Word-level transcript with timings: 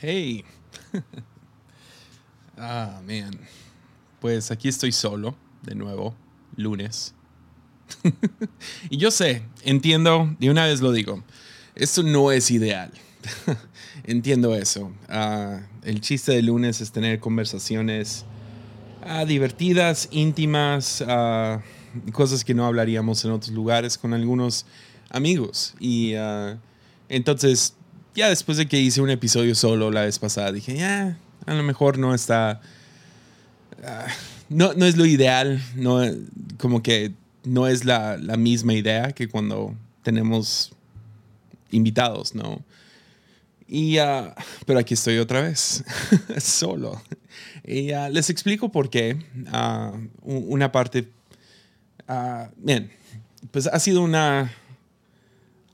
Hey. 0.00 0.44
ah, 2.56 3.00
man. 3.04 3.36
Pues 4.20 4.52
aquí 4.52 4.68
estoy 4.68 4.92
solo, 4.92 5.34
de 5.62 5.74
nuevo, 5.74 6.14
lunes. 6.54 7.14
y 8.90 8.98
yo 8.98 9.10
sé, 9.10 9.42
entiendo, 9.64 10.32
de 10.38 10.50
una 10.50 10.66
vez 10.66 10.80
lo 10.82 10.92
digo, 10.92 11.24
esto 11.74 12.04
no 12.04 12.30
es 12.30 12.52
ideal. 12.52 12.92
entiendo 14.04 14.54
eso. 14.54 14.92
Ah, 15.08 15.62
el 15.82 16.00
chiste 16.00 16.30
de 16.30 16.42
lunes 16.42 16.80
es 16.80 16.92
tener 16.92 17.18
conversaciones 17.18 18.24
ah, 19.02 19.24
divertidas, 19.24 20.08
íntimas, 20.12 21.02
ah, 21.08 21.60
cosas 22.12 22.44
que 22.44 22.54
no 22.54 22.66
hablaríamos 22.66 23.24
en 23.24 23.32
otros 23.32 23.50
lugares 23.50 23.98
con 23.98 24.14
algunos 24.14 24.64
amigos. 25.10 25.74
Y 25.80 26.12
entonces 27.08 27.74
ya 28.18 28.28
después 28.28 28.58
de 28.58 28.66
que 28.66 28.80
hice 28.80 29.00
un 29.00 29.10
episodio 29.10 29.54
solo 29.54 29.92
la 29.92 30.02
vez 30.02 30.18
pasada, 30.18 30.50
dije, 30.50 30.76
ya, 30.76 31.16
a 31.46 31.54
lo 31.54 31.62
mejor 31.62 31.98
no 31.98 32.14
está... 32.14 32.60
Ah, 33.84 34.06
no, 34.48 34.74
no 34.74 34.86
es 34.86 34.96
lo 34.96 35.06
ideal, 35.06 35.62
no, 35.76 36.00
como 36.58 36.82
que 36.82 37.12
no 37.44 37.68
es 37.68 37.84
la, 37.84 38.16
la 38.16 38.36
misma 38.36 38.74
idea 38.74 39.12
que 39.12 39.28
cuando 39.28 39.74
tenemos 40.02 40.72
invitados, 41.70 42.34
¿no? 42.34 42.60
Y, 43.68 44.00
uh, 44.00 44.32
pero 44.66 44.80
aquí 44.80 44.94
estoy 44.94 45.18
otra 45.18 45.42
vez, 45.42 45.84
solo. 46.38 47.00
Y 47.64 47.92
uh, 47.92 48.08
les 48.10 48.30
explico 48.30 48.72
por 48.72 48.90
qué. 48.90 49.16
Una 50.22 50.72
parte, 50.72 51.08
bien, 52.56 52.90
pues 53.52 53.68
ha 53.68 53.78
sido 53.78 54.02
una, 54.02 54.50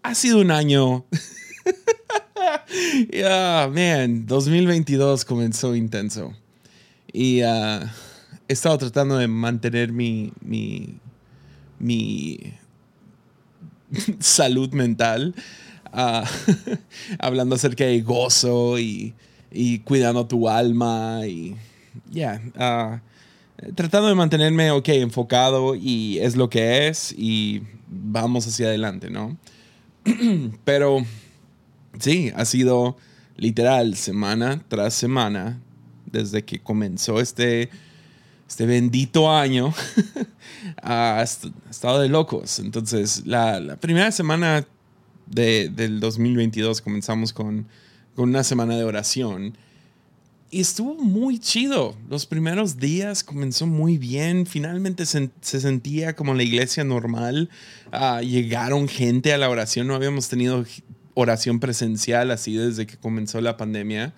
ha 0.02 0.14
sido 0.14 0.41
un 0.41 0.50
año 0.50 1.06
yeah, 3.12 3.68
man, 3.73 4.27
2022 4.27 5.24
comenzó 5.24 5.75
intenso. 5.75 6.33
Y 7.12 7.42
uh, 7.42 7.86
he 8.48 8.52
estado 8.52 8.78
tratando 8.78 9.19
de 9.19 9.28
mantener 9.28 9.92
mi, 9.92 10.33
mi, 10.41 10.98
salud 14.19 14.72
mental, 14.72 15.34
uh, 15.92 16.24
hablando 17.19 17.55
acerca 17.55 17.84
de 17.84 18.00
gozo 18.00 18.78
y, 18.78 19.14
y 19.52 19.80
cuidando 19.80 20.27
tu 20.27 20.48
alma 20.48 21.20
y, 21.27 21.55
yeah, 22.11 22.41
uh, 22.56 22.98
tratando 23.74 24.08
de 24.08 24.14
mantenerme, 24.14 24.70
ok, 24.70 24.89
enfocado 24.89 25.74
y 25.74 26.19
es 26.19 26.36
lo 26.36 26.50
que 26.50 26.89
es 26.89 27.14
y 27.17 27.62
vamos 27.89 28.46
hacia 28.46 28.67
adelante, 28.67 29.11
¿no? 29.11 29.36
Pero 30.64 31.05
Sí, 31.98 32.33
ha 32.34 32.45
sido 32.45 32.97
literal 33.37 33.97
semana 33.97 34.62
tras 34.69 34.95
semana 34.95 35.61
desde 36.11 36.45
que 36.45 36.61
comenzó 36.61 37.20
este, 37.20 37.70
este 38.48 38.67
bendito 38.67 39.31
año. 39.31 39.73
ha 40.83 41.23
estado 41.23 42.01
de 42.01 42.09
locos. 42.09 42.59
Entonces, 42.59 43.27
la, 43.27 43.77
primera 43.81 44.11
semana 44.12 44.67
de, 45.27 45.69
del 45.69 46.01
2022 46.01 46.81
comenzamos 46.81 47.33
con, 47.33 47.67
con 48.14 48.29
una 48.31 48.45
semana 48.45 48.77
de 48.77 48.84
oración. 48.84 49.56
Y 50.55 50.61
estuvo 50.61 50.95
muy 50.95 51.41
chido. 51.41 51.97
Los 52.08 52.27
primeros 52.27 52.79
días 52.79 53.25
comenzó 53.25 53.67
muy 53.67 53.98
bien. 53.98 54.47
Finalmente 54.47 55.05
se, 55.05 55.31
sentía 55.41 56.14
como 56.14 56.33
la 56.33 56.45
iglesia 56.45 56.84
normal. 56.84 57.51
Ah, 57.91 58.23
llegaron 58.23 58.86
gente 58.86 59.33
a 59.33 59.39
la 59.39 59.51
oración. 59.51 59.89
No 59.89 59.97
habíamos 59.97 60.29
tenido 60.29 60.64
oración 61.15 61.61
presencial 61.61 62.31
así 62.31 62.55
desde 62.57 62.87
que 62.87 62.97
comenzó 62.97 63.41
la 63.41 63.57
pandemia. 63.57 64.12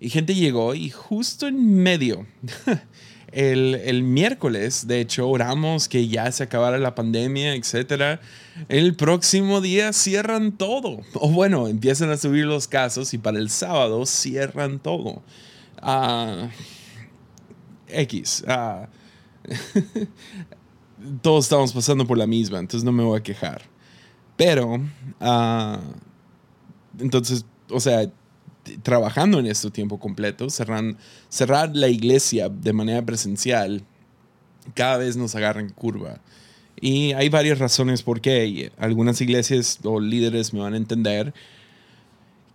Y 0.00 0.10
gente 0.10 0.34
llegó 0.34 0.74
y 0.74 0.90
justo 0.90 1.48
en 1.48 1.82
medio, 1.82 2.26
el, 3.32 3.74
el, 3.74 4.04
miércoles, 4.04 4.86
de 4.86 5.00
hecho, 5.00 5.28
oramos 5.28 5.88
que 5.88 6.06
ya 6.06 6.30
se 6.30 6.44
acabara 6.44 6.78
la 6.78 6.94
pandemia, 6.94 7.54
etc. 7.54 8.20
El 8.68 8.94
próximo 8.94 9.60
día 9.60 9.92
cierran 9.92 10.52
todo. 10.52 11.00
O 11.14 11.30
bueno, 11.30 11.66
empiezan 11.66 12.10
a 12.10 12.16
subir 12.16 12.46
los 12.46 12.68
casos 12.68 13.12
y 13.12 13.18
para 13.18 13.38
el 13.38 13.50
sábado 13.50 14.06
cierran 14.06 14.78
todo. 14.78 15.22
Uh, 15.82 16.48
X. 17.88 18.44
Uh, 18.46 18.86
todos 21.22 21.46
estamos 21.46 21.72
pasando 21.72 22.06
por 22.06 22.18
la 22.18 22.26
misma, 22.26 22.58
entonces 22.58 22.84
no 22.84 22.92
me 22.92 23.02
voy 23.02 23.18
a 23.18 23.22
quejar. 23.22 23.62
Pero 24.36 24.74
uh, 24.74 25.78
entonces, 27.00 27.44
o 27.70 27.80
sea, 27.80 28.10
trabajando 28.82 29.38
en 29.38 29.46
esto 29.46 29.70
tiempo 29.70 29.98
completo, 29.98 30.50
cerrar, 30.50 30.96
cerrar 31.28 31.74
la 31.74 31.88
iglesia 31.88 32.48
de 32.48 32.72
manera 32.72 33.04
presencial, 33.04 33.82
cada 34.74 34.98
vez 34.98 35.16
nos 35.16 35.34
agarran 35.34 35.70
curva. 35.70 36.20
Y 36.80 37.12
hay 37.12 37.28
varias 37.28 37.58
razones 37.58 38.02
por 38.02 38.20
qué. 38.20 38.70
Algunas 38.78 39.20
iglesias 39.20 39.78
o 39.82 40.00
líderes 40.00 40.52
me 40.52 40.60
van 40.60 40.74
a 40.74 40.76
entender 40.76 41.34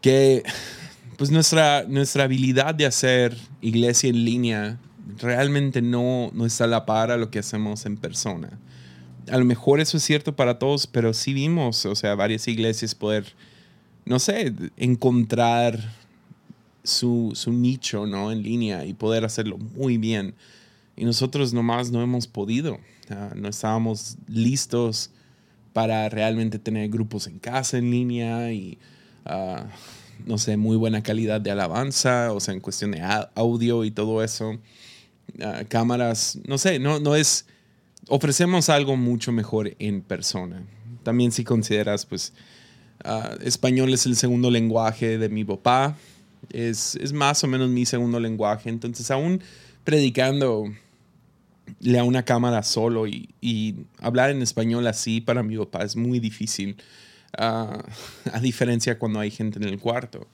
que 0.02 0.44
pues 1.18 1.32
nuestra, 1.32 1.86
nuestra 1.88 2.26
habilidad 2.26 2.76
de 2.76 2.86
hacer 2.86 3.38
iglesia 3.62 4.10
en 4.10 4.24
línea 4.24 4.80
realmente 5.18 5.82
no, 5.82 6.32
no 6.34 6.46
está 6.46 6.64
a 6.64 6.68
la 6.68 6.86
par 6.86 7.12
a 7.12 7.18
lo 7.18 7.30
que 7.30 7.40
hacemos 7.40 7.86
en 7.86 7.98
persona. 7.98 8.60
A 9.30 9.38
lo 9.38 9.46
mejor 9.46 9.80
eso 9.80 9.98
es 9.98 10.04
cierto 10.04 10.36
para 10.36 10.60
todos, 10.60 10.88
pero 10.88 11.14
sí 11.14 11.34
vimos, 11.34 11.86
o 11.86 11.96
sea, 11.96 12.16
varias 12.16 12.48
iglesias 12.48 12.94
poder 12.96 13.34
no 14.06 14.20
sé, 14.20 14.54
encontrar 14.78 15.80
su, 16.84 17.32
su, 17.36 17.54
nicho, 17.54 18.06
¿no? 18.06 18.32
En 18.32 18.44
línea 18.44 18.86
y 18.86 18.94
poder 18.94 19.26
hacerlo 19.26 19.58
muy 19.58 19.98
bien. 19.98 20.34
Y 20.96 21.06
nosotros 21.06 21.54
nomás 21.54 21.92
no 21.92 22.02
hemos 22.02 22.28
podido. 22.28 22.80
no 23.36 23.48
estábamos 23.48 24.18
listos 24.28 25.10
para 25.74 26.08
realmente 26.10 26.60
tener 26.60 26.90
grupos 26.90 27.28
en 27.28 27.40
casa 27.40 27.78
en 27.78 27.90
línea 27.90 28.52
y, 28.54 28.78
ah, 29.26 29.66
no 30.26 30.38
sé, 30.38 30.56
muy 30.56 30.78
buena 30.78 31.02
calidad 31.02 31.42
de 31.42 31.52
alabanza, 31.52 32.32
o 32.32 32.40
sea, 32.40 32.54
en 32.54 32.60
cuestión 32.60 32.92
de 32.92 33.02
audio 33.36 33.84
y 33.84 33.92
todo 33.92 34.24
eso. 34.24 34.60
Ah, 35.42 35.64
cámaras, 35.68 36.38
no 36.48 36.58
sé, 36.58 36.80
no, 36.80 37.00
no 37.00 37.16
es... 37.16 37.46
Ofrecemos 38.10 38.70
algo 38.70 38.98
mucho 38.98 39.32
mejor 39.32 39.76
en 39.80 40.02
persona. 40.02 40.62
También 41.04 41.32
si 41.32 41.44
consideras, 41.44 42.06
pues, 42.06 42.34
Ah, 43.04 43.36
español 43.42 43.94
es 43.94 44.06
el 44.06 44.16
segundo 44.16 44.50
lenguaje 44.50 45.18
de 45.18 45.30
mi 45.30 45.44
papá. 45.44 45.98
Es, 46.52 46.96
es, 46.96 47.14
más 47.14 47.44
o 47.44 47.48
menos 47.48 47.70
mi 47.70 47.86
segundo 47.86 48.20
lenguaje. 48.20 48.70
Entonces, 48.70 49.10
aún 49.12 49.42
predicando 49.84 50.66
a 51.98 52.04
una 52.04 52.24
cámara 52.24 52.64
solo 52.64 53.08
y, 53.08 53.30
y, 53.42 53.76
hablar 54.00 54.30
en 54.30 54.42
español 54.42 54.86
así 54.88 55.22
para 55.22 55.44
mi 55.44 55.58
papá 55.58 55.84
es 55.84 55.96
muy 55.96 56.20
difícil. 56.20 56.78
Ah, 57.38 57.84
a 58.34 58.40
diferencia 58.40 58.98
cuando 59.00 59.20
hay 59.20 59.32
gente 59.32 59.60
en 59.60 59.66
el 59.66 59.80
cuarto. 59.80 60.28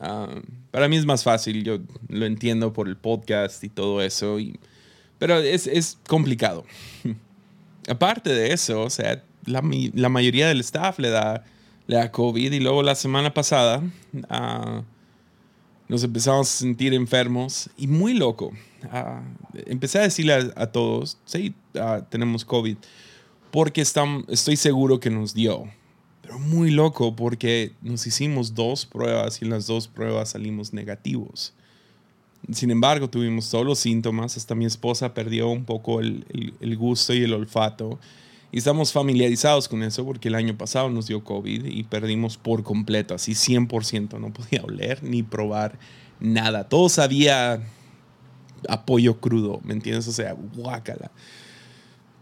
Ah, 0.00 0.40
para 0.70 0.88
mí 0.88 0.96
es 0.96 1.06
más 1.06 1.22
fácil, 1.22 1.64
yo 1.64 1.78
lo 2.08 2.26
entiendo 2.26 2.72
por 2.72 2.88
el 2.88 2.96
podcast 2.96 3.62
y 3.62 3.68
todo 3.68 4.02
eso, 4.02 4.38
pero 5.18 5.38
es, 5.38 5.66
es 5.66 5.98
complicado. 6.08 6.64
Aparte 7.88 8.30
de 8.30 8.52
eso, 8.52 8.82
o 8.82 8.90
sea, 8.90 9.22
la, 9.46 9.62
la 9.92 10.08
mayoría 10.08 10.48
del 10.48 10.60
staff 10.60 10.98
le 10.98 11.10
da 11.10 11.44
le 11.86 11.96
da 11.96 12.10
COVID 12.10 12.52
y 12.52 12.60
luego 12.60 12.82
la 12.82 12.94
semana 12.94 13.32
pasada 13.34 13.82
uh, 14.12 14.82
nos 15.88 16.02
empezamos 16.02 16.48
a 16.48 16.58
sentir 16.58 16.94
enfermos 16.94 17.68
y 17.76 17.86
muy 17.86 18.14
loco. 18.14 18.52
Uh, 18.84 19.20
empecé 19.66 19.98
a 19.98 20.02
decirle 20.02 20.52
a, 20.56 20.66
todos, 20.66 21.18
sí, 21.24 21.54
uh, 21.74 22.02
tenemos 22.08 22.44
COVID, 22.44 22.76
porque 23.50 23.82
estamos, 23.82 24.24
estoy 24.28 24.56
seguro 24.56 24.98
que 24.98 25.10
nos 25.10 25.34
dio. 25.34 25.64
Pero 26.22 26.38
muy 26.38 26.70
loco 26.70 27.14
porque 27.14 27.72
nos 27.82 28.06
hicimos 28.06 28.54
dos 28.54 28.86
pruebas 28.86 29.42
y 29.42 29.44
en 29.44 29.50
las 29.50 29.66
dos 29.66 29.88
pruebas 29.88 30.30
salimos 30.30 30.72
negativos. 30.72 31.52
Sin 32.50 32.70
embargo, 32.70 33.08
tuvimos 33.08 33.50
todos 33.50 33.64
los 33.64 33.78
síntomas, 33.78 34.36
hasta 34.38 34.54
mi 34.54 34.64
esposa 34.64 35.12
perdió 35.12 35.48
un 35.48 35.64
poco 35.64 36.00
el, 36.00 36.24
el 36.60 36.76
gusto 36.76 37.12
y 37.12 37.24
el 37.24 37.34
olfato. 37.34 37.98
Y 38.54 38.58
estamos 38.58 38.92
familiarizados 38.92 39.68
con 39.68 39.82
eso 39.82 40.04
porque 40.04 40.28
el 40.28 40.36
año 40.36 40.56
pasado 40.56 40.88
nos 40.88 41.08
dio 41.08 41.24
COVID 41.24 41.64
y 41.64 41.82
perdimos 41.82 42.36
por 42.36 42.62
completo, 42.62 43.12
así 43.12 43.32
100%. 43.32 44.20
No 44.20 44.32
podía 44.32 44.62
oler 44.62 45.02
ni 45.02 45.24
probar 45.24 45.76
nada. 46.20 46.68
Todo 46.68 46.88
sabía 46.88 47.60
apoyo 48.68 49.18
crudo, 49.18 49.60
¿me 49.64 49.72
entiendes? 49.74 50.06
O 50.06 50.12
sea, 50.12 50.36
guácala. 50.54 51.10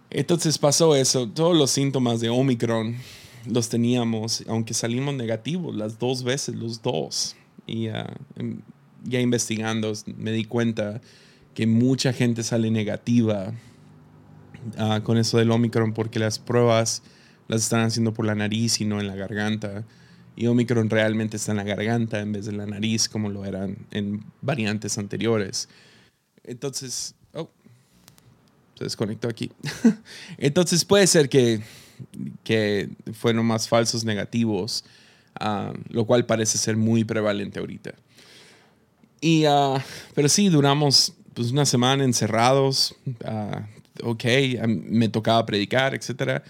Entonces 0.08 0.56
pasó 0.56 0.96
eso. 0.96 1.28
Todos 1.28 1.54
los 1.54 1.70
síntomas 1.70 2.20
de 2.20 2.30
Omicron 2.30 2.96
los 3.44 3.68
teníamos, 3.68 4.42
aunque 4.48 4.72
salimos 4.72 5.14
negativos 5.14 5.76
las 5.76 5.98
dos 5.98 6.22
veces, 6.22 6.54
los 6.54 6.80
dos. 6.80 7.36
Y 7.66 7.90
uh, 7.90 8.06
ya 9.04 9.20
investigando 9.20 9.92
me 10.16 10.32
di 10.32 10.46
cuenta 10.46 11.02
que 11.52 11.66
mucha 11.66 12.14
gente 12.14 12.42
sale 12.42 12.70
negativa 12.70 13.52
Ah, 14.76 15.00
con 15.02 15.18
eso 15.18 15.38
del 15.38 15.50
Omicron 15.50 15.92
porque 15.92 16.18
las 16.18 16.38
pruebas 16.38 17.02
las 17.48 17.62
están 17.62 17.80
haciendo 17.80 18.12
por 18.12 18.24
la 18.24 18.34
nariz 18.34 18.80
y 18.80 18.84
no 18.84 19.00
en 19.00 19.06
la 19.06 19.14
garganta. 19.14 19.84
y 20.34 20.46
Omicron 20.46 20.88
realmente 20.88 21.36
está 21.36 21.52
en 21.52 21.58
la 21.58 21.64
garganta 21.64 22.20
en 22.20 22.32
vez 22.32 22.46
de 22.46 22.52
la 22.52 22.66
nariz 22.66 23.08
como 23.08 23.28
lo 23.28 23.44
eran 23.44 23.76
en 23.90 24.24
variantes 24.40 24.96
anteriores. 24.96 25.68
Entonces, 26.44 27.14
oh, 27.34 27.50
se 28.76 28.84
desconectó 28.84 29.28
aquí. 29.28 29.50
Entonces 30.38 30.84
puede 30.84 31.06
ser 31.06 31.28
que, 31.28 31.60
que 32.44 32.88
fueron 33.12 33.44
más 33.46 33.68
falsos 33.68 34.04
negativos, 34.04 34.84
ah, 35.38 35.72
lo 35.90 36.06
cual 36.06 36.24
parece 36.24 36.56
ser 36.58 36.76
muy 36.76 37.04
prevalente 37.04 37.58
ahorita. 37.58 37.94
Y, 39.20 39.44
ah, 39.44 39.84
pero 40.14 40.28
sí, 40.28 40.48
duramos 40.48 41.14
pues, 41.34 41.52
una 41.52 41.66
semana 41.66 42.04
encerrados. 42.04 42.96
Ok, 44.02 44.24
me 44.66 45.08
tocaba 45.08 45.44
predicar, 45.46 45.94
etc. 45.94 46.42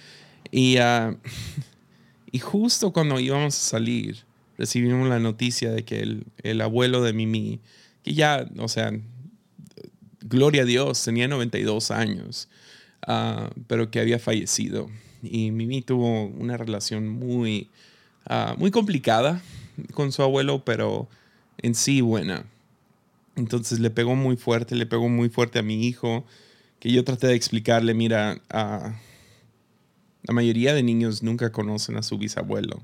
Y, 0.50 0.76
y 2.32 2.38
justo 2.38 2.92
cuando 2.92 3.20
íbamos 3.20 3.56
a 3.56 3.60
salir, 3.60 4.24
recibimos 4.58 5.08
la 5.08 5.18
noticia 5.18 5.70
de 5.70 5.84
que 5.84 6.00
el, 6.00 6.24
el 6.42 6.60
abuelo 6.60 7.02
de 7.02 7.12
Mimi, 7.12 7.60
que 8.02 8.14
ya, 8.14 8.48
o 8.58 8.68
sea, 8.68 8.92
gloria 10.20 10.62
a 10.62 10.64
Dios, 10.64 11.02
tenía 11.04 11.28
92 11.28 11.90
años, 11.90 12.48
uh, 13.06 13.48
pero 13.66 13.90
que 13.90 14.00
había 14.00 14.18
fallecido. 14.18 14.90
Y 15.22 15.50
Mimi 15.50 15.82
tuvo 15.82 16.26
una 16.26 16.56
relación 16.56 17.08
muy, 17.08 17.70
uh, 18.28 18.56
muy 18.58 18.70
complicada 18.70 19.42
con 19.94 20.12
su 20.12 20.22
abuelo, 20.22 20.64
pero 20.64 21.08
en 21.58 21.74
sí 21.74 22.00
buena. 22.00 22.44
Entonces 23.36 23.80
le 23.80 23.90
pegó 23.90 24.14
muy 24.14 24.36
fuerte, 24.36 24.74
le 24.74 24.86
pegó 24.86 25.08
muy 25.08 25.28
fuerte 25.28 25.58
a 25.58 25.62
mi 25.62 25.86
hijo, 25.86 26.24
que 26.82 26.90
yo 26.90 27.04
traté 27.04 27.28
de 27.28 27.36
explicarle, 27.36 27.94
mira, 27.94 28.40
a 28.50 28.98
la 30.24 30.34
mayoría 30.34 30.74
de 30.74 30.82
niños 30.82 31.22
nunca 31.22 31.52
conocen 31.52 31.96
a 31.96 32.02
su 32.02 32.18
bisabuelo. 32.18 32.82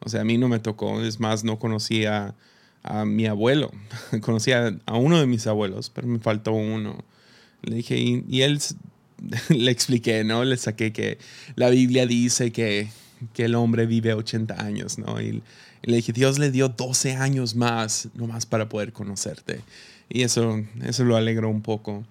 O 0.00 0.08
sea, 0.08 0.22
a 0.22 0.24
mí 0.24 0.38
no 0.38 0.48
me 0.48 0.58
tocó, 0.58 1.00
es 1.02 1.20
más, 1.20 1.44
no 1.44 1.60
conocía 1.60 2.34
a, 2.82 3.04
mi 3.04 3.26
abuelo, 3.26 3.70
conocía 4.22 4.76
a 4.86 4.96
uno 4.96 5.20
de 5.20 5.26
mis 5.28 5.46
abuelos, 5.46 5.88
pero 5.88 6.08
me 6.08 6.18
faltó 6.18 6.50
uno. 6.50 7.04
Le 7.62 7.76
dije, 7.76 7.96
y, 7.96 8.42
él 8.42 8.58
le 9.50 9.70
expliqué, 9.70 10.24
¿no? 10.24 10.42
Le 10.42 10.56
saqué 10.56 10.92
que 10.92 11.18
la 11.54 11.70
Biblia 11.70 12.08
dice 12.08 12.50
que, 12.50 12.88
que 13.34 13.44
el 13.44 13.54
hombre 13.54 13.86
vive 13.86 14.14
80 14.14 14.60
años, 14.60 14.98
¿no? 14.98 15.20
Y, 15.22 15.44
y 15.82 15.90
le 15.92 15.94
dije, 15.98 16.12
Dios 16.12 16.40
le 16.40 16.50
dio 16.50 16.70
12 16.70 17.14
años 17.14 17.54
más, 17.54 18.08
nomás 18.14 18.46
para 18.46 18.68
poder 18.68 18.92
conocerte. 18.92 19.60
Y 20.08 20.22
eso, 20.22 20.60
eso 20.82 21.04
lo 21.04 21.16
alegró 21.16 21.48
un 21.48 21.62
poco. 21.62 22.04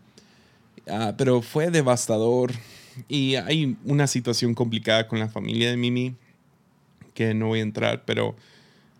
Ah, 0.89 1.13
pero 1.17 1.41
fue 1.41 1.69
devastador. 1.69 2.51
Y 3.07 3.35
hay 3.35 3.77
una 3.85 4.07
situación 4.07 4.53
complicada 4.53 5.07
con 5.07 5.19
la 5.19 5.29
familia 5.29 5.69
de 5.69 5.77
Mimi, 5.77 6.15
que 7.13 7.33
no 7.33 7.47
voy 7.47 7.59
a 7.59 7.63
entrar, 7.63 8.03
pero 8.05 8.35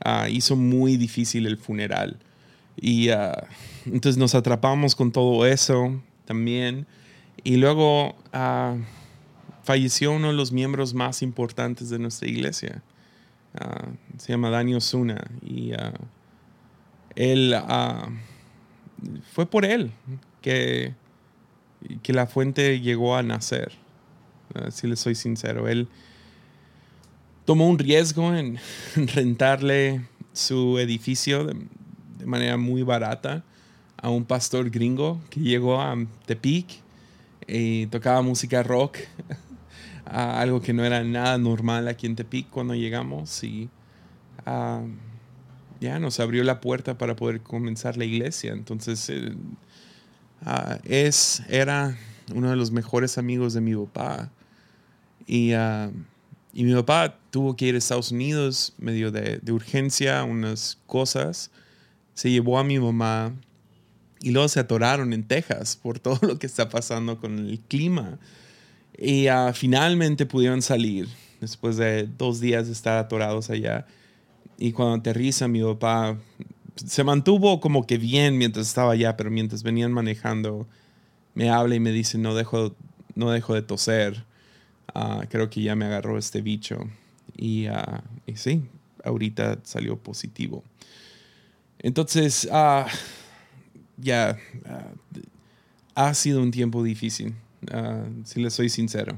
ah, 0.03 0.29
hizo 0.29 0.55
muy 0.55 0.97
difícil 0.97 1.47
el 1.47 1.57
funeral. 1.57 2.17
Y 2.75 3.09
ah, 3.09 3.47
entonces 3.85 4.17
nos 4.17 4.35
atrapamos 4.35 4.95
con 4.95 5.11
todo 5.11 5.45
eso 5.45 6.01
también. 6.25 6.85
Y 7.43 7.57
luego 7.57 8.15
falleció 9.63 10.11
uno 10.11 10.27
de 10.27 10.33
los 10.33 10.51
miembros 10.51 10.93
más 10.93 11.21
importantes 11.21 11.89
de 11.89 11.99
nuestra 11.99 12.27
iglesia. 12.27 12.81
Se 14.17 14.33
llama 14.33 14.49
Dani 14.49 14.75
Osuna 14.75 15.23
y 15.41 15.71
él 17.15 17.55
fue 19.33 19.45
por 19.45 19.65
él 19.65 19.91
que, 20.41 20.93
que 22.03 22.13
la 22.13 22.27
fuente 22.27 22.79
llegó 22.79 23.15
a 23.15 23.23
nacer. 23.23 23.73
si 24.71 24.87
le 24.87 24.95
soy 24.95 25.15
sincero, 25.15 25.67
él 25.67 25.87
tomó 27.45 27.67
un 27.67 27.79
riesgo 27.79 28.33
en 28.35 28.59
rentarle 29.15 30.01
su 30.33 30.77
edificio 30.79 31.45
de, 31.45 31.55
manera 32.25 32.57
muy 32.57 32.83
barata 32.83 33.43
a 33.95 34.09
un 34.09 34.25
pastor 34.25 34.69
gringo 34.69 35.21
que 35.29 35.39
llegó 35.39 35.81
a 35.81 35.95
Tepic 36.25 36.81
y 37.47 37.87
tocaba 37.87 38.21
música 38.21 38.63
rock 38.63 38.97
algo 40.05 40.61
que 40.61 40.73
no 40.73 40.83
era 40.83 41.03
nada 41.03 41.37
normal 41.37 41.87
aquí 41.87 42.05
en 42.05 42.15
Tepic 42.15 42.49
cuando 42.49 42.75
llegamos 42.75 43.43
y 43.43 43.69
ya 45.79 45.99
nos 45.99 46.19
abrió 46.19 46.43
la 46.43 46.61
puerta 46.61 46.97
para 46.97 47.15
poder 47.15 47.41
comenzar 47.41 47.97
la 47.97 48.05
iglesia. 48.05 48.53
Entonces, 48.53 49.11
eh, 50.45 51.07
es, 51.07 51.41
era 51.49 51.97
uno 52.33 52.49
de 52.49 52.55
los 52.55 52.71
mejores 52.71 53.17
amigos 53.17 53.53
de 53.53 53.61
mi 53.61 53.75
papá. 53.75 54.29
Y, 55.25 55.51
y, 56.53 56.63
mi 56.63 56.73
papá 56.73 57.17
tuvo 57.31 57.55
que 57.55 57.65
ir 57.65 57.75
a 57.75 57.77
Estados 57.77 58.11
Unidos 58.11 58.73
medio 58.77 59.11
de, 59.11 59.39
de 59.39 59.51
urgencia, 59.51 60.23
unas 60.23 60.77
cosas. 60.85 61.51
Se 62.13 62.31
llevó 62.31 62.59
a 62.59 62.63
mi 62.63 62.79
mamá 62.79 63.33
y 64.21 64.31
luego 64.31 64.47
se 64.47 64.59
atoraron 64.59 65.13
en 65.13 65.23
Texas 65.23 65.77
por 65.81 65.99
todo 65.99 66.19
lo 66.21 66.39
que 66.39 66.47
está 66.47 66.69
pasando 66.69 67.19
con 67.19 67.37
el 67.39 67.59
clima. 67.59 68.19
Y 68.97 69.29
uh, 69.29 69.53
finalmente 69.53 70.25
pudieron 70.25 70.61
salir 70.61 71.07
después 71.39 71.77
de 71.77 72.07
dos 72.17 72.39
días 72.39 72.65
de 72.67 72.73
estar 72.73 72.97
atorados 72.97 73.49
allá. 73.49 73.85
Y 74.57 74.71
cuando 74.71 74.95
aterriza 74.95 75.47
mi 75.47 75.61
papá 75.61 76.17
se 76.85 77.03
mantuvo 77.03 77.59
como 77.59 77.85
que 77.85 77.97
bien 77.97 78.37
mientras 78.37 78.67
estaba 78.67 78.93
allá, 78.93 79.17
pero 79.17 79.31
mientras 79.31 79.63
venían 79.63 79.91
manejando 79.91 80.67
me 81.33 81.49
habla 81.49 81.75
y 81.75 81.79
me 81.79 81.91
dice 81.91 82.17
no 82.17 82.35
dejo, 82.35 82.75
no 83.15 83.31
dejo 83.31 83.53
de 83.53 83.61
toser. 83.61 84.25
Uh, 84.95 85.27
creo 85.29 85.49
que 85.49 85.61
ya 85.61 85.75
me 85.75 85.85
agarró 85.85 86.17
este 86.17 86.41
bicho. 86.41 86.79
Y, 87.35 87.67
uh, 87.67 88.01
y 88.25 88.35
sí, 88.35 88.63
ahorita 89.03 89.59
salió 89.63 89.97
positivo. 89.97 90.63
Entonces, 91.79 92.49
ya 93.97 94.37
ha 95.93 96.13
sido 96.13 96.41
un 96.41 96.51
tiempo 96.51 96.83
difícil. 96.83 97.35
Ah, 97.71 98.05
si 98.23 98.41
le 98.41 98.49
soy 98.49 98.69
sincero. 98.69 99.17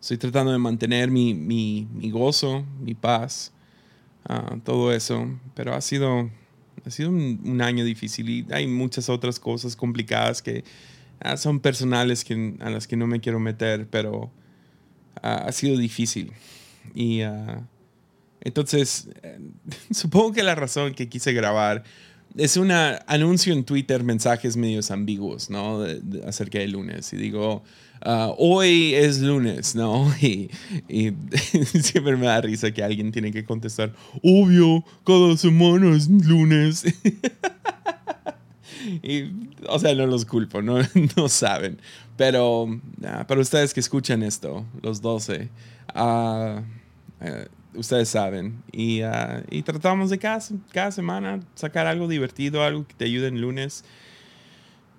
Estoy 0.00 0.16
tratando 0.16 0.52
de 0.52 0.58
mantener 0.58 1.10
mi, 1.10 1.34
mi, 1.34 1.86
mi 1.92 2.10
gozo, 2.10 2.64
mi 2.80 2.94
paz, 2.94 3.52
uh, 4.28 4.58
todo 4.60 4.92
eso, 4.92 5.28
pero 5.54 5.74
ha 5.74 5.80
sido, 5.82 6.30
ha 6.84 6.90
sido 6.90 7.10
un, 7.10 7.60
año 7.60 7.84
difícil 7.84 8.28
y 8.28 8.46
hay 8.50 8.66
muchas 8.66 9.08
otras 9.08 9.38
cosas 9.38 9.76
complicadas 9.76 10.42
que 10.42 10.64
uh, 11.24 11.36
son 11.36 11.60
personales 11.60 12.24
a 12.60 12.70
las 12.70 12.86
que 12.86 12.96
no 12.96 13.06
me 13.06 13.20
quiero 13.20 13.40
meter, 13.40 13.86
pero 13.88 14.30
ha 15.22 15.52
sido 15.52 15.76
difícil. 15.76 16.32
Y 16.94 17.22
entonces, 18.40 19.08
eh, 19.22 19.38
supongo 19.90 20.32
que 20.32 20.42
la 20.42 20.54
razón 20.54 20.94
que 20.94 21.08
quise 21.08 21.32
grabar 21.32 21.84
es 22.36 22.56
un 22.56 22.70
anuncio 22.70 23.52
en 23.52 23.64
Twitter, 23.64 24.04
mensajes 24.04 24.56
medios 24.56 24.90
ambiguos, 24.90 25.50
¿no? 25.50 25.84
acerca 26.26 26.58
del 26.58 26.72
lunes. 26.72 27.12
Y 27.12 27.16
digo, 27.16 27.62
ah, 28.02 28.32
hoy 28.38 28.94
es 28.94 29.20
lunes, 29.20 29.74
¿no? 29.74 30.12
Y, 30.20 30.50
siempre 31.82 32.16
me 32.16 32.26
da 32.26 32.40
risa 32.40 32.70
que 32.70 32.82
alguien 32.82 33.12
tiene 33.12 33.32
que 33.32 33.44
contestar, 33.44 33.92
obvio, 34.22 34.84
cada 35.04 35.36
semana 35.36 35.96
es 35.96 36.08
lunes. 36.08 36.84
y, 39.02 39.24
o 39.68 39.78
sea, 39.78 39.94
no 39.94 40.06
los 40.06 40.24
culpo, 40.24 40.62
no, 40.62 40.78
no 41.16 41.28
saben. 41.28 41.78
Pero 42.16 42.80
ah, 43.04 43.26
para 43.26 43.40
ustedes 43.40 43.74
que 43.74 43.80
escuchan 43.80 44.22
esto, 44.22 44.64
los 44.82 45.00
12, 45.00 45.48
ustedes 47.74 48.08
saben. 48.08 48.62
Y, 48.72 49.02
uh, 49.02 49.42
y 49.50 49.62
tratamos 49.62 50.10
de 50.10 50.18
cada, 50.18 50.40
cada, 50.72 50.90
semana 50.90 51.40
sacar 51.54 51.86
algo 51.86 52.08
divertido, 52.08 52.64
algo 52.64 52.86
que 52.86 52.94
te 52.94 53.04
ayude 53.04 53.28
en 53.28 53.40
lunes. 53.40 53.84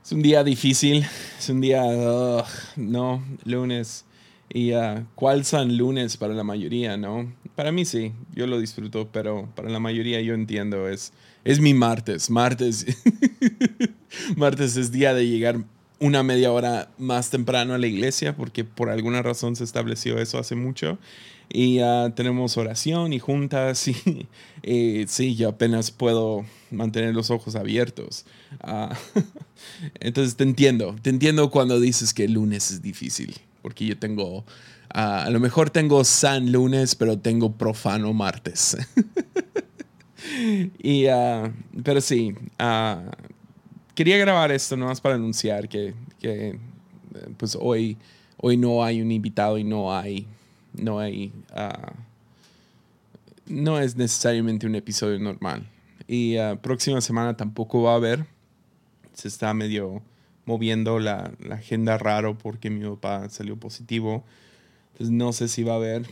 Es 0.04 0.12
un 0.12 0.22
día 0.22 0.44
difícil, 0.44 1.06
es 1.38 1.50
un 1.50 1.62
día, 1.62 1.84
no, 2.75 3.24
lunes. 3.46 4.06
Y 4.54 4.74
uh, 4.74 5.06
cuál 5.16 5.46
son 5.46 5.78
lunes 5.78 6.18
para 6.18 6.34
la 6.34 6.44
mayoría, 6.44 6.98
¿no? 6.98 7.32
Para 7.56 7.72
mí 7.72 7.86
sí, 7.86 8.12
yo 8.34 8.48
lo 8.48 8.60
disfruto, 8.60 9.10
pero 9.12 9.48
para 9.56 9.70
la 9.70 9.80
mayoría 9.80 10.20
yo 10.22 10.34
entiendo, 10.34 10.90
es, 10.90 11.13
es 11.46 11.60
mi 11.60 11.74
martes. 11.74 12.30
Martes, 12.30 12.86
martes 14.36 14.75
es 14.75 14.92
día 14.92 15.13
de 15.13 15.28
llegar 15.28 15.63
una 16.00 16.24
media 16.24 16.51
hora 16.51 16.90
más 16.98 17.30
temprano 17.30 17.75
a 17.75 17.78
la 17.78 17.88
iglesia, 17.88 18.36
porque 18.36 18.66
por 18.66 18.90
alguna 18.90 19.22
razón 19.22 19.56
se 19.56 19.63
estableció 19.63 20.18
eso 20.18 20.40
hace 20.40 20.56
mucho 20.56 20.98
y 21.53 21.81
uh, 21.81 22.12
tenemos 22.12 22.58
oración 22.58 23.13
y 23.13 23.20
juntas 23.20 23.88
y 23.88 24.27
eh, 24.63 25.05
sí, 25.08 25.36
yo 25.36 25.50
apenas 25.50 25.91
puedo 25.91 26.46
mantener 26.70 27.13
los 27.13 27.29
ojos 27.29 27.55
abiertos. 27.55 28.25
Uh, 28.63 28.93
entonces 30.00 30.36
te 30.36 30.43
entiendo, 30.43 30.96
te 31.01 31.10
entiendo 31.10 31.50
cuando 31.51 31.79
dices 31.79 32.13
que 32.13 32.27
lunes 32.27 32.72
es 32.72 32.81
difícil, 32.81 33.36
porque 33.62 33.86
yo 33.86 33.98
tengo, 33.98 34.39
uh, 34.39 34.43
a 34.93 35.29
lo 35.29 35.39
mejor 35.39 35.70
tengo 35.70 36.03
san 36.03 36.51
lunes, 36.51 36.96
pero 36.96 37.20
tengo 37.20 37.51
profano 37.53 38.13
martes. 38.13 38.77
y, 40.81 41.05
pero 41.84 42.00
sí, 42.00 42.34
quería 43.93 44.17
grabar 44.17 44.51
esto 44.51 44.77
nomás 44.77 45.01
para 45.01 45.15
anunciar 45.15 45.67
que, 45.67 45.93
que 46.20 46.58
pues 47.38 47.58
hoy, 47.60 47.98
hoy 48.38 48.55
no 48.55 48.84
hay 48.84 49.01
un 49.01 49.12
invitado 49.12 49.58
y 49.58 49.63
no 49.65 49.93
hay 49.93 50.25
no 50.74 51.00
hay, 51.00 51.32
ah, 51.54 51.94
no 53.48 53.80
es 53.80 53.96
necesariamente 53.96 54.66
un 54.66 54.75
episodio 54.75 55.20
normal. 55.20 55.68
Y 56.08 56.38
uh, 56.38 56.58
próxima 56.58 57.01
semana 57.01 57.38
tampoco 57.38 57.84
va 57.84 57.94
a 57.94 57.96
haber. 57.96 58.25
Se 59.13 59.28
está 59.28 59.54
medio 59.54 60.01
moviendo 60.46 61.00
la, 61.00 61.32
agenda 61.51 61.98
raro 61.98 62.38
porque 62.38 62.70
mi 62.70 62.88
papá 62.90 63.30
salió 63.30 63.58
positivo. 63.58 64.24
Entonces 64.94 65.12
no 65.12 65.34
sé 65.34 65.48
si 65.48 65.63
va 65.63 65.74
a 65.74 65.78
haber. 65.78 66.06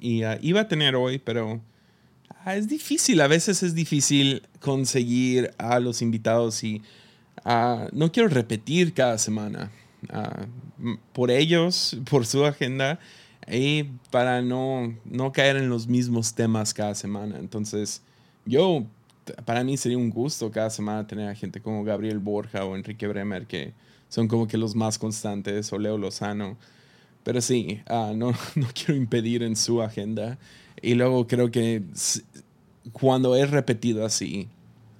Y 0.00 0.24
uh, 0.24 0.38
iba 0.40 0.62
a 0.62 0.68
tener 0.68 0.96
hoy, 0.96 1.18
pero 1.18 1.60
es 2.46 2.68
difícil. 2.68 3.20
A 3.20 3.28
veces 3.28 3.62
es 3.62 3.74
difícil 3.74 4.42
conseguir 4.60 5.52
a 5.58 5.80
los 5.80 6.02
invitados 6.02 6.62
y 6.64 6.82
no 7.92 8.10
quiero 8.10 8.28
repetir 8.28 8.94
cada 8.94 9.18
semana. 9.18 9.70
por 11.12 11.30
ellos, 11.30 11.96
por 12.10 12.26
su 12.26 12.44
agenda 12.44 12.98
y 13.50 13.84
para 14.10 14.42
no, 14.42 14.94
no 15.04 15.32
caer 15.32 15.56
en 15.56 15.68
los 15.68 15.86
mismos 15.86 16.34
temas 16.34 16.72
cada 16.72 16.94
semana. 16.94 17.38
Entonces, 17.38 18.02
yo, 18.46 18.84
para 19.44 19.64
mí 19.64 19.76
sería 19.76 19.98
un 19.98 20.10
gusto 20.10 20.50
cada 20.50 20.70
semana 20.70 21.06
tener 21.06 21.28
a 21.28 21.34
gente 21.34 21.60
como 21.60 21.84
Gabriel 21.84 22.18
Borja 22.18 22.64
o 22.64 22.76
Enrique 22.76 23.06
Bremer, 23.06 23.46
que 23.46 23.72
son 24.08 24.28
como 24.28 24.46
que 24.46 24.56
los 24.56 24.74
más 24.74 24.98
constantes, 24.98 25.72
o 25.72 25.78
Leo 25.78 25.98
Lozano. 25.98 26.56
Pero 27.22 27.40
sí, 27.40 27.80
ah, 27.86 28.12
no, 28.14 28.32
no 28.54 28.68
quiero 28.74 28.94
impedir 28.94 29.42
en 29.42 29.56
su 29.56 29.82
agenda. 29.82 30.38
Y 30.80 30.94
luego 30.94 31.26
creo 31.26 31.50
que 31.50 31.82
cuando 32.92 33.34
es 33.36 33.50
repetido 33.50 34.04
así, 34.04 34.48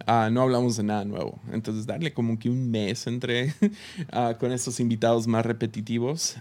ah, 0.06 0.28
no 0.30 0.42
hablamos 0.42 0.76
de 0.76 0.82
nada 0.82 1.04
nuevo. 1.04 1.38
Entonces, 1.52 1.86
darle 1.86 2.12
como 2.12 2.38
que 2.38 2.50
un 2.50 2.70
mes 2.70 3.06
entre 3.06 3.54
ah, 4.12 4.36
con 4.38 4.52
estos 4.52 4.80
invitados 4.80 5.26
más 5.26 5.44
repetitivos 5.46 6.36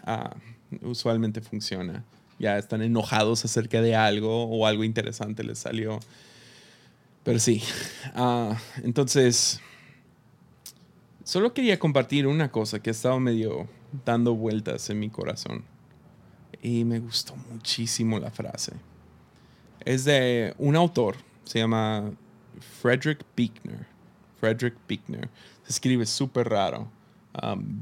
usualmente 0.82 1.42
funciona. 1.42 2.04
Ya 2.40 2.58
están 2.58 2.82
enojados 2.82 3.46
acerca 3.46 3.82
de 3.82 3.96
algo 3.96 4.46
o 4.46 4.66
algo 4.66 4.84
interesante 4.84 5.44
les 5.44 5.60
salió. 5.60 6.00
Pero 7.24 7.40
sí. 7.40 7.62
Ah, 8.16 8.58
entonces, 8.84 9.62
solo 11.24 11.54
quería 11.54 11.80
compartir 11.80 12.28
una 12.28 12.52
cosa 12.52 12.82
que 12.82 12.90
ha 12.90 12.92
estado 12.92 13.20
medio 13.20 13.68
dando 14.06 14.36
vueltas 14.36 14.90
en 14.90 15.00
mi 15.00 15.10
corazón. 15.10 15.64
Y 16.62 16.86
me 16.86 17.00
gustó 17.00 17.36
muchísimo 17.52 18.20
la 18.20 18.32
frase. 18.32 18.74
Es 19.82 20.06
de 20.06 20.54
un 20.58 20.76
autor, 20.76 21.18
se 21.44 21.60
llama 21.60 22.12
Frederick 22.82 23.26
Bickner. 23.36 23.86
Frederick 24.40 24.76
Bickner. 24.88 25.30
Se 25.64 25.74
escribe 25.74 26.06
súper 26.06 26.50
raro. 26.50 26.90
Um, 27.42 27.82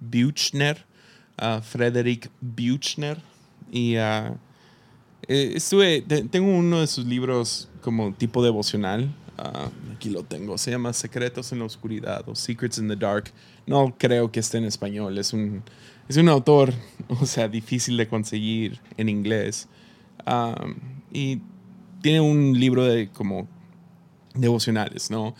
Buchner 0.00 0.84
Frederick 1.62 2.30
Buchner. 2.40 3.20
Y 3.70 3.96
uh, 3.96 4.36
estuve, 5.28 6.02
tengo 6.02 6.48
uno 6.56 6.80
de 6.80 6.86
sus 6.86 7.04
libros 7.04 7.68
como 7.80 8.12
tipo 8.14 8.42
devocional. 8.42 9.14
Uh, 9.38 9.94
aquí 9.94 10.10
lo 10.10 10.22
tengo. 10.22 10.56
Se 10.58 10.70
llama 10.70 10.92
Secretos 10.92 11.52
en 11.52 11.58
la 11.58 11.64
Oscuridad 11.64 12.28
o 12.28 12.34
Secrets 12.34 12.78
in 12.78 12.88
the 12.88 12.96
Dark. 12.96 13.32
No 13.66 13.94
creo 13.98 14.30
que 14.30 14.40
esté 14.40 14.58
en 14.58 14.64
español. 14.64 15.18
Es 15.18 15.32
un, 15.32 15.62
es 16.08 16.16
un 16.16 16.28
autor, 16.28 16.72
o 17.08 17.26
sea, 17.26 17.48
difícil 17.48 17.96
de 17.96 18.06
conseguir 18.08 18.80
en 18.96 19.08
inglés. 19.08 19.68
Y 21.12 21.40
tiene 22.00 22.20
un 22.20 22.58
libro 22.58 22.84
de 22.84 23.08
como 23.08 23.48
devocionales, 24.34 25.10
¿no? 25.10 25.34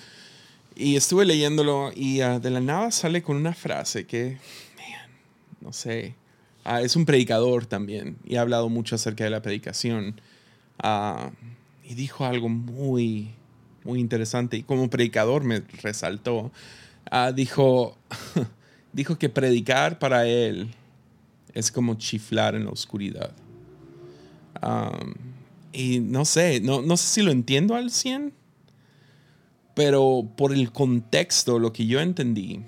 Y 0.76 0.96
estuve 0.96 1.24
leyéndolo 1.24 1.92
y 1.94 2.22
uh, 2.22 2.40
de 2.40 2.50
la 2.50 2.60
nada 2.60 2.90
sale 2.90 3.22
con 3.22 3.36
una 3.36 3.54
frase 3.54 4.06
que 4.06 4.38
no 5.64 5.72
sé, 5.72 6.14
ah, 6.64 6.82
es 6.82 6.94
un 6.94 7.06
predicador 7.06 7.64
también 7.66 8.16
y 8.24 8.36
ha 8.36 8.42
hablado 8.42 8.68
mucho 8.68 8.94
acerca 8.94 9.24
de 9.24 9.30
la 9.30 9.42
predicación. 9.42 10.20
Ah, 10.78 11.30
y 11.82 11.94
dijo 11.94 12.24
algo 12.24 12.48
muy, 12.48 13.30
muy 13.82 13.98
interesante 13.98 14.58
y 14.58 14.62
como 14.62 14.88
predicador 14.90 15.42
me 15.42 15.60
resaltó. 15.82 16.52
Ah, 17.10 17.32
dijo, 17.32 17.96
dijo 18.92 19.18
que 19.18 19.28
predicar 19.30 19.98
para 19.98 20.26
él 20.26 20.74
es 21.54 21.72
como 21.72 21.94
chiflar 21.94 22.54
en 22.54 22.64
la 22.64 22.70
oscuridad. 22.70 23.32
y 25.72 25.98
no 26.00 26.24
sé, 26.24 26.60
no, 26.60 26.82
no 26.82 26.96
sé 26.96 27.06
si 27.06 27.22
lo 27.22 27.30
entiendo 27.32 27.74
al 27.74 27.90
100, 27.90 28.32
pero 29.74 30.28
por 30.36 30.52
el 30.52 30.72
contexto, 30.72 31.58
lo 31.58 31.72
que 31.72 31.86
yo 31.86 32.00
entendí 32.00 32.60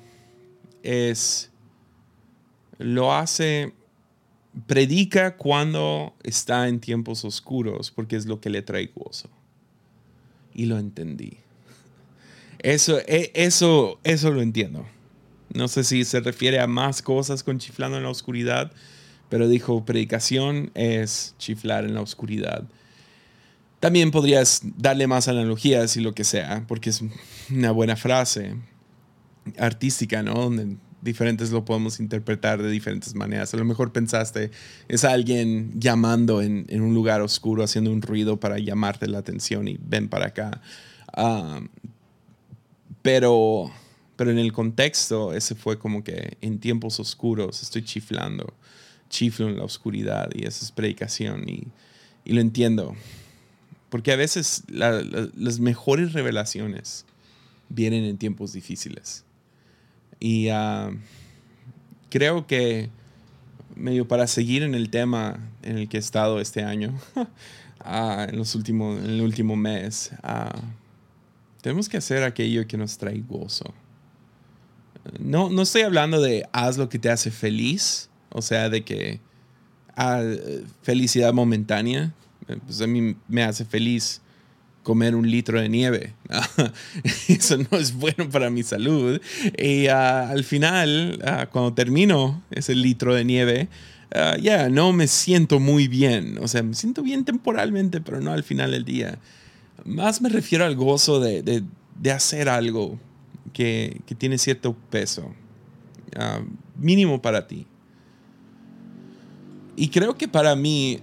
es 0.83 1.51
lo 2.79 3.15
hace, 3.15 3.73
predica 4.67 5.37
cuando 5.37 6.15
está 6.23 6.69
en 6.69 6.81
tiempos 6.81 7.25
oscuros, 7.25 7.91
porque 7.91 8.17
es 8.17 8.27
lo 8.27 8.41
que 8.41 8.51
le 8.51 8.63
trae 8.63 8.91
gozo. 8.95 9.29
Y 10.55 10.67
lo 10.67 10.79
entendí. 10.79 11.39
Eso, 12.59 12.99
e, 13.07 13.31
eso, 13.35 13.99
eso 14.05 14.31
lo 14.31 14.41
entiendo. 14.43 14.87
No 15.53 15.69
sé 15.69 15.85
si 15.85 16.05
se 16.05 16.21
refiere 16.21 16.61
a 16.61 16.67
más 16.67 17.03
cosas 17.03 17.43
con 17.43 17.59
chiflando 17.59 17.97
en 17.97 18.03
la 18.03 18.11
oscuridad, 18.11 18.73
pero 19.29 19.49
dijo, 19.49 19.85
predicación 19.85 20.71
es 20.75 21.35
chiflar 21.39 21.85
en 21.85 21.95
la 21.95 22.01
oscuridad. 22.01 22.65
También 23.81 24.11
podrías 24.11 24.63
darle 24.79 25.07
más 25.07 25.29
analogías 25.29 25.97
y 25.97 26.01
lo 26.01 26.15
que 26.15 26.25
sea, 26.25 26.65
porque 26.67 26.91
es 26.91 27.03
una 27.51 27.71
buena 27.73 27.97
frase 27.97 28.57
artística, 29.59 30.23
¿no? 30.23 30.51
Diferentes 31.07 31.51
lo 31.51 31.65
podemos 31.65 32.01
interpretar 32.01 32.63
de 32.63 32.71
diferentes 32.71 33.15
maneras. 33.15 33.55
A 33.55 33.57
lo 33.57 33.65
mejor 33.65 33.93
pensaste, 33.93 34.51
es 34.89 35.05
alguien 35.05 35.73
llamando 35.81 36.43
en, 36.43 36.67
un 36.71 36.93
lugar 36.93 37.23
oscuro, 37.23 37.65
haciendo 37.65 37.91
un 37.91 38.03
ruido 38.03 38.39
para 38.39 38.59
llamarte 38.59 39.07
la 39.07 39.19
atención 39.19 39.69
y 39.69 39.79
ven 39.81 40.09
para 40.09 40.27
acá. 40.27 40.61
Ah, 41.15 41.61
pero, 43.01 43.71
pero 44.17 44.31
en 44.31 44.39
el 44.39 44.53
contexto, 44.53 45.33
ese 45.33 45.55
fue 45.55 45.79
como 45.79 46.05
que 46.05 46.37
en 46.43 46.59
tiempos 46.59 47.01
oscuros 47.01 47.63
estoy 47.63 47.83
chiflando, 47.83 48.53
chiflo 49.09 49.49
en 49.49 49.57
la 49.57 49.65
oscuridad 49.65 50.29
y 50.35 50.45
esa 50.45 50.65
es 50.65 50.73
predicación 50.73 51.49
y, 51.49 51.69
y 52.25 52.35
lo 52.35 52.43
entiendo. 52.43 52.95
Porque 53.89 54.13
a 54.13 54.17
veces 54.17 54.65
las 54.69 55.61
mejores 55.61 56.13
revelaciones 56.13 57.07
vienen 57.69 58.05
en 58.05 58.19
tiempos 58.19 58.53
difíciles. 58.53 59.26
Y 60.21 60.49
ah, 60.49 60.91
creo 62.11 62.47
que 62.47 62.91
medio 63.75 64.09
para 64.09 64.27
seguir 64.27 64.63
en 64.63 64.75
el 64.75 64.91
tema 64.91 65.39
en 65.63 65.79
el 65.79 65.89
que 65.89 65.99
he 65.99 66.01
estado 66.01 66.41
este 66.41 66.63
año, 66.63 66.95
ah, 67.81 68.27
en, 68.29 68.37
los 68.39 68.55
últimos, 68.55 68.99
en 68.99 69.11
el 69.11 69.21
último 69.21 69.57
mes, 69.57 70.13
ah, 70.23 70.59
tenemos 71.63 71.89
que 71.89 71.97
hacer 71.97 72.23
aquello 72.23 72.67
que 72.67 72.77
nos 72.77 72.97
trae 72.97 73.23
gozo. 73.27 73.75
No, 75.21 75.51
no 75.51 75.63
estoy 75.63 75.83
hablando 75.83 76.21
de 76.21 76.49
haz 76.53 76.79
lo 76.79 76.89
que 76.89 76.99
te 76.99 77.11
hace 77.11 77.31
feliz, 77.31 78.09
o 78.31 78.43
sea, 78.43 78.69
de 78.69 78.85
que 78.85 79.21
felicidad 80.83 81.33
momentánea. 81.33 82.13
Pues 82.65 82.81
a 82.81 82.87
mí 82.87 83.17
me 83.29 83.43
hace 83.43 83.65
feliz 83.65 84.21
comer 84.87 85.17
un 85.17 85.29
litro 85.29 85.61
de 85.61 85.69
nieve. 85.69 86.15
Eso 87.29 87.59
no 87.59 87.77
es 87.77 87.93
bueno 87.93 88.31
para 88.31 88.51
mi 88.51 88.63
salud. 88.63 89.21
Y 89.59 89.89
ah, 89.89 90.31
al 90.31 90.45
final, 90.45 91.21
ah, 91.27 91.49
cuando 91.51 91.75
termino 91.75 92.41
ese 92.53 92.77
litro 92.77 93.13
de 93.13 93.25
nieve, 93.25 93.69
ah, 94.15 94.37
ya 94.41 94.69
no 94.69 94.93
me 94.93 95.09
siento 95.09 95.59
muy 95.59 95.89
bien. 95.89 96.39
O 96.41 96.47
sea, 96.47 96.63
me 96.63 96.75
siento 96.75 97.03
bien 97.03 97.25
temporalmente, 97.25 98.01
pero 98.01 98.21
no 98.21 98.31
al 98.31 98.45
final 98.45 98.71
del 98.71 98.85
día. 98.85 99.19
Más 99.85 100.23
me 100.23 100.29
refiero 100.29 100.65
al 100.65 100.77
gozo 100.77 101.19
de, 101.19 101.43
de, 101.43 102.13
hacer 102.13 102.49
algo 102.49 102.97
que, 103.53 104.03
que, 104.07 104.15
tiene 104.15 104.39
cierto 104.39 104.77
peso, 104.91 105.35
mínimo 106.79 107.21
para 107.21 107.49
ti. 107.49 107.67
Y 109.75 109.89
creo 109.89 110.17
que 110.17 110.29
para 110.29 110.55
mí, 110.55 111.01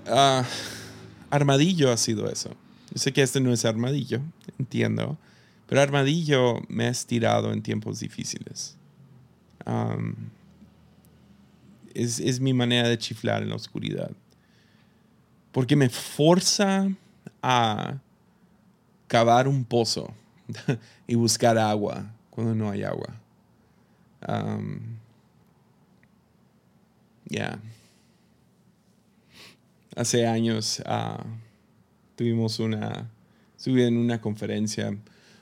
Armadillo 1.29 1.91
ha 1.91 1.97
sido 1.97 2.29
eso. 2.31 2.55
Yo 2.93 2.99
sé 2.99 3.11
que 3.11 3.23
este 3.23 3.39
no 3.41 3.51
es 3.51 3.65
armadillo, 3.65 4.21
entiendo, 4.59 5.17
pero 5.65 5.81
armadillo 5.81 6.61
me 6.69 6.85
ha 6.85 6.89
estirado 6.89 7.51
en 7.51 7.63
tiempos 7.63 7.99
difíciles. 7.99 8.77
es, 11.95 12.19
es 12.19 12.39
mi 12.39 12.53
manera 12.53 12.87
de 12.87 12.97
chiflar 12.99 13.41
en 13.41 13.49
la 13.49 13.55
oscuridad. 13.55 14.11
Porque 15.51 15.75
me 15.75 15.89
forza 15.89 16.87
a 17.41 17.97
cavar 19.07 19.47
un 19.47 19.65
pozo 19.65 20.13
y 21.07 21.15
buscar 21.15 21.57
agua 21.57 22.11
cuando 22.29 22.53
no 22.53 22.69
hay 22.69 22.83
agua. 22.83 23.15
ya. 27.25 27.59
Hace 29.95 30.27
años 30.27 30.81
uh, 30.85 31.23
tuvimos 32.15 32.59
una, 32.59 33.09
estuve 33.57 33.87
en 33.87 33.97
una 33.97 34.21
conferencia, 34.21 34.95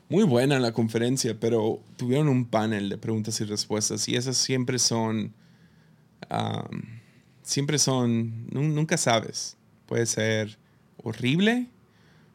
muy 0.10 0.24
buena 0.24 0.60
la 0.60 0.74
conferencia, 0.74 1.40
pero 1.40 1.82
tuvieron 1.98 2.28
un 2.28 2.46
panel 2.46 2.90
de 2.90 2.98
preguntas 2.98 3.40
y 3.40 3.46
respuestas 3.46 4.08
y 4.10 4.16
esas 4.16 4.38
siempre 4.38 4.78
son, 4.78 5.34
siempre 7.44 7.80
son, 7.80 8.48
nunca 8.52 8.98
sabes, 8.98 9.58
puede 9.86 10.06
ser 10.06 10.58
horrible, 11.04 11.68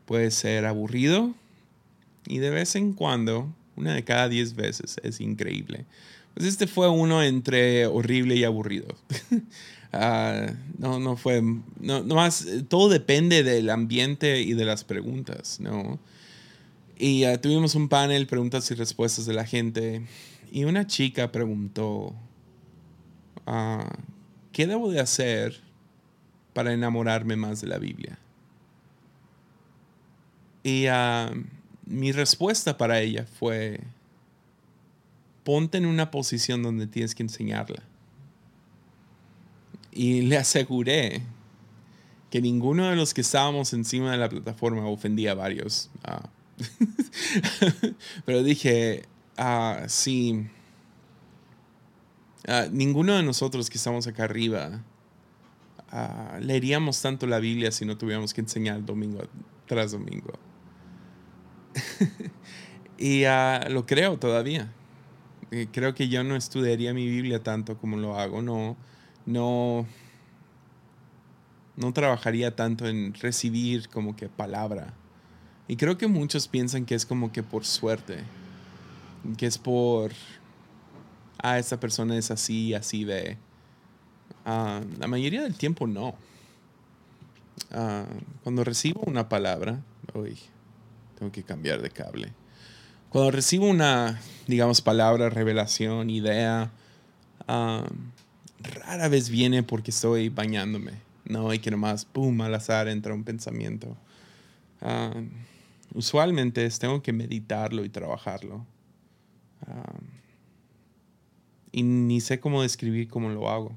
puede 0.06 0.30
ser 0.30 0.64
aburrido 0.64 1.34
y 2.26 2.38
de 2.38 2.50
vez 2.50 2.76
en 2.76 2.92
cuando, 2.92 3.54
una 3.76 3.94
de 3.94 4.04
cada 4.04 4.28
diez 4.28 4.54
veces, 4.54 4.96
es 5.02 5.20
increíble. 5.20 5.84
Pues 6.34 6.48
este 6.48 6.66
fue 6.66 6.88
uno 6.88 7.22
entre 7.22 7.86
horrible 7.86 8.36
y 8.36 8.44
aburrido. 8.44 8.88
Ah, 9.92 10.48
no, 10.78 10.98
no 10.98 11.16
fue, 11.16 11.42
no, 11.80 12.04
más, 12.04 12.46
todo 12.68 12.88
depende 12.88 13.42
del 13.42 13.70
ambiente 13.70 14.40
y 14.40 14.54
de 14.54 14.64
las 14.64 14.84
preguntas, 14.84 15.60
¿no? 15.60 15.98
Y 16.98 17.24
ah, 17.24 17.40
tuvimos 17.40 17.74
un 17.74 17.88
panel, 17.88 18.26
preguntas 18.26 18.70
y 18.70 18.74
respuestas 18.74 19.26
de 19.26 19.34
la 19.34 19.44
gente, 19.44 20.02
y 20.50 20.64
una 20.64 20.86
chica 20.86 21.32
preguntó, 21.32 22.14
ah, 23.46 23.96
¿qué 24.52 24.66
debo 24.66 24.90
de 24.90 25.00
hacer 25.00 25.60
para 26.52 26.72
enamorarme 26.72 27.36
más 27.36 27.60
de 27.60 27.68
la 27.68 27.78
Biblia? 27.78 28.18
Y 30.62 30.86
mi 31.84 32.10
respuesta 32.10 32.76
para 32.76 33.00
ella 33.00 33.24
fue, 33.24 33.80
ponte 35.44 35.78
en 35.78 35.86
una 35.86 36.10
posición 36.10 36.62
donde 36.62 36.88
tienes 36.88 37.14
que 37.14 37.22
enseñarla. 37.22 37.84
Y 39.92 40.22
le 40.22 40.36
aseguré 40.36 41.22
que 42.30 42.40
ninguno 42.40 42.88
de 42.90 42.96
los 42.96 43.14
que 43.14 43.20
estábamos 43.20 43.72
encima 43.72 44.12
de 44.12 44.18
la 44.18 44.28
plataforma 44.28 44.86
ofendía 44.86 45.32
a 45.32 45.34
varios. 45.34 45.90
Ah. 46.04 46.28
Pero 48.24 48.42
dije, 48.42 49.04
ah, 49.36 49.84
sí, 49.88 50.46
ah, 52.46 52.66
ninguno 52.70 53.16
de 53.16 53.22
nosotros 53.22 53.70
que 53.70 53.78
estamos 53.78 54.06
acá 54.06 54.24
arriba 54.24 54.82
leeríamos 56.40 57.00
tanto 57.00 57.26
la 57.26 57.38
Biblia 57.38 57.70
si 57.70 57.84
no 57.84 57.96
tuviéramos 57.96 58.34
que 58.34 58.40
enseñar 58.40 58.84
domingo 58.84 59.22
tras 59.66 59.92
domingo. 59.92 60.32
y 62.98 63.24
lo 63.70 63.86
creo 63.86 64.18
todavía. 64.18 64.72
Eh, 65.50 65.68
creo 65.70 65.94
que 65.94 66.08
yo 66.08 66.24
no 66.24 66.34
estudiaría 66.34 66.92
mi 66.92 67.06
Biblia 67.06 67.42
tanto 67.42 67.78
como 67.78 67.96
lo 67.96 68.18
hago, 68.18 68.42
no, 68.42 68.76
no, 69.26 69.86
no 71.76 71.92
trabajaría 71.92 72.56
tanto 72.56 72.86
en 72.86 73.12
recibir 73.14 73.88
como 73.88 74.16
que 74.16 74.28
palabra. 74.28 74.94
Y 75.68 75.76
creo 75.76 75.98
que 75.98 76.06
muchos 76.06 76.48
piensan 76.48 76.86
que 76.86 76.94
es 76.94 77.04
como 77.04 77.32
que 77.32 77.42
por 77.42 77.64
suerte, 77.64 78.20
que 79.36 79.46
es 79.46 79.58
por, 79.58 80.12
ah, 81.38 81.58
esta 81.58 81.78
persona 81.78 82.16
es 82.16 82.30
así, 82.30 82.72
así 82.72 83.04
de... 83.04 83.36
Ah, 84.44 84.80
la 84.98 85.08
mayoría 85.08 85.42
del 85.42 85.56
tiempo 85.56 85.88
no. 85.88 86.14
Ah, 87.72 88.06
cuando 88.44 88.62
recibo 88.62 89.02
una 89.06 89.28
palabra, 89.28 89.82
uy, 90.14 90.38
tengo 91.18 91.32
que 91.32 91.42
cambiar 91.42 91.82
de 91.82 91.90
cable. 91.90 92.32
Cuando 93.08 93.32
recibo 93.32 93.66
una, 93.66 94.20
digamos, 94.46 94.82
palabra, 94.82 95.30
revelación, 95.30 96.10
idea, 96.10 96.70
rara 98.62 99.08
vez 99.08 99.30
viene 99.30 99.62
porque 99.62 99.90
estoy 99.90 100.28
bañándome. 100.28 100.92
No, 101.24 101.50
hay 101.50 101.58
que 101.58 101.70
nomás, 101.70 102.04
pum, 102.04 102.40
al 102.40 102.54
azar 102.54 102.88
entra 102.88 103.14
un 103.14 103.24
pensamiento. 103.24 103.96
usualmente 105.94 106.68
tengo 106.70 107.02
que 107.02 107.12
meditarlo 107.12 107.84
y 107.84 107.88
trabajarlo. 107.88 108.64
y 111.72 111.82
ni 111.82 112.20
sé 112.20 112.40
cómo 112.40 112.62
describir 112.62 113.08
cómo 113.08 113.28
lo 113.28 113.50
hago. 113.50 113.76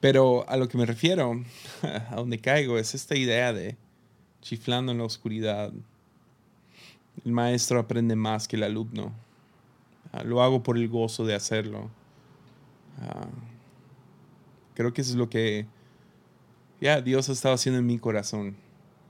Pero 0.00 0.48
a 0.48 0.56
lo 0.56 0.68
que 0.68 0.78
me 0.78 0.86
refiero, 0.86 1.44
a 1.82 2.16
donde 2.16 2.38
caigo, 2.38 2.78
es 2.78 2.94
esta 2.94 3.16
idea 3.16 3.52
de 3.52 3.76
chiflando 4.40 4.92
en 4.92 4.98
la 4.98 5.04
oscuridad, 5.04 5.72
el 7.24 7.32
maestro 7.32 7.78
aprende 7.78 8.16
más 8.16 8.48
que 8.48 8.56
el 8.56 8.62
alumno. 8.62 9.12
Ah, 10.12 10.24
lo 10.24 10.42
hago 10.42 10.62
por 10.62 10.78
el 10.78 10.88
gozo 10.88 11.24
de 11.24 11.34
hacerlo. 11.34 11.90
Ah, 13.00 13.28
creo 14.74 14.92
que 14.92 15.00
eso 15.00 15.10
es 15.10 15.16
lo 15.16 15.28
que 15.30 15.66
ya 16.80 17.00
Dios 17.00 17.28
ha 17.28 17.32
estado 17.32 17.54
haciendo 17.54 17.78
en 17.78 17.86
mi 17.86 17.98
corazón. 17.98 18.56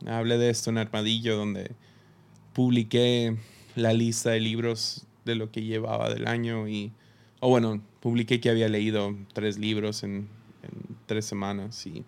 Hablé 0.07 0.39
de 0.39 0.51
esto 0.51 0.71
en 0.71 0.79
Armadillo, 0.79 1.37
donde 1.37 1.73
publiqué 2.53 3.37
la 3.77 3.93
lista 3.93 4.31
de 4.31 4.41
libros 4.41 5.07
de 5.25 5.35
lo 5.35 5.51
que 5.53 5.63
llevaba 5.63 6.13
del 6.13 6.27
año 6.27 6.69
y, 6.69 6.93
o 7.41 7.49
bueno, 7.49 7.83
publiqué 8.01 8.41
que 8.41 8.51
había 8.51 8.69
leído 8.69 9.15
tres 9.33 9.59
libros 9.59 10.03
en, 10.03 10.29
en 10.63 10.97
tres 11.07 11.27
semanas 11.27 11.87
y, 11.87 12.05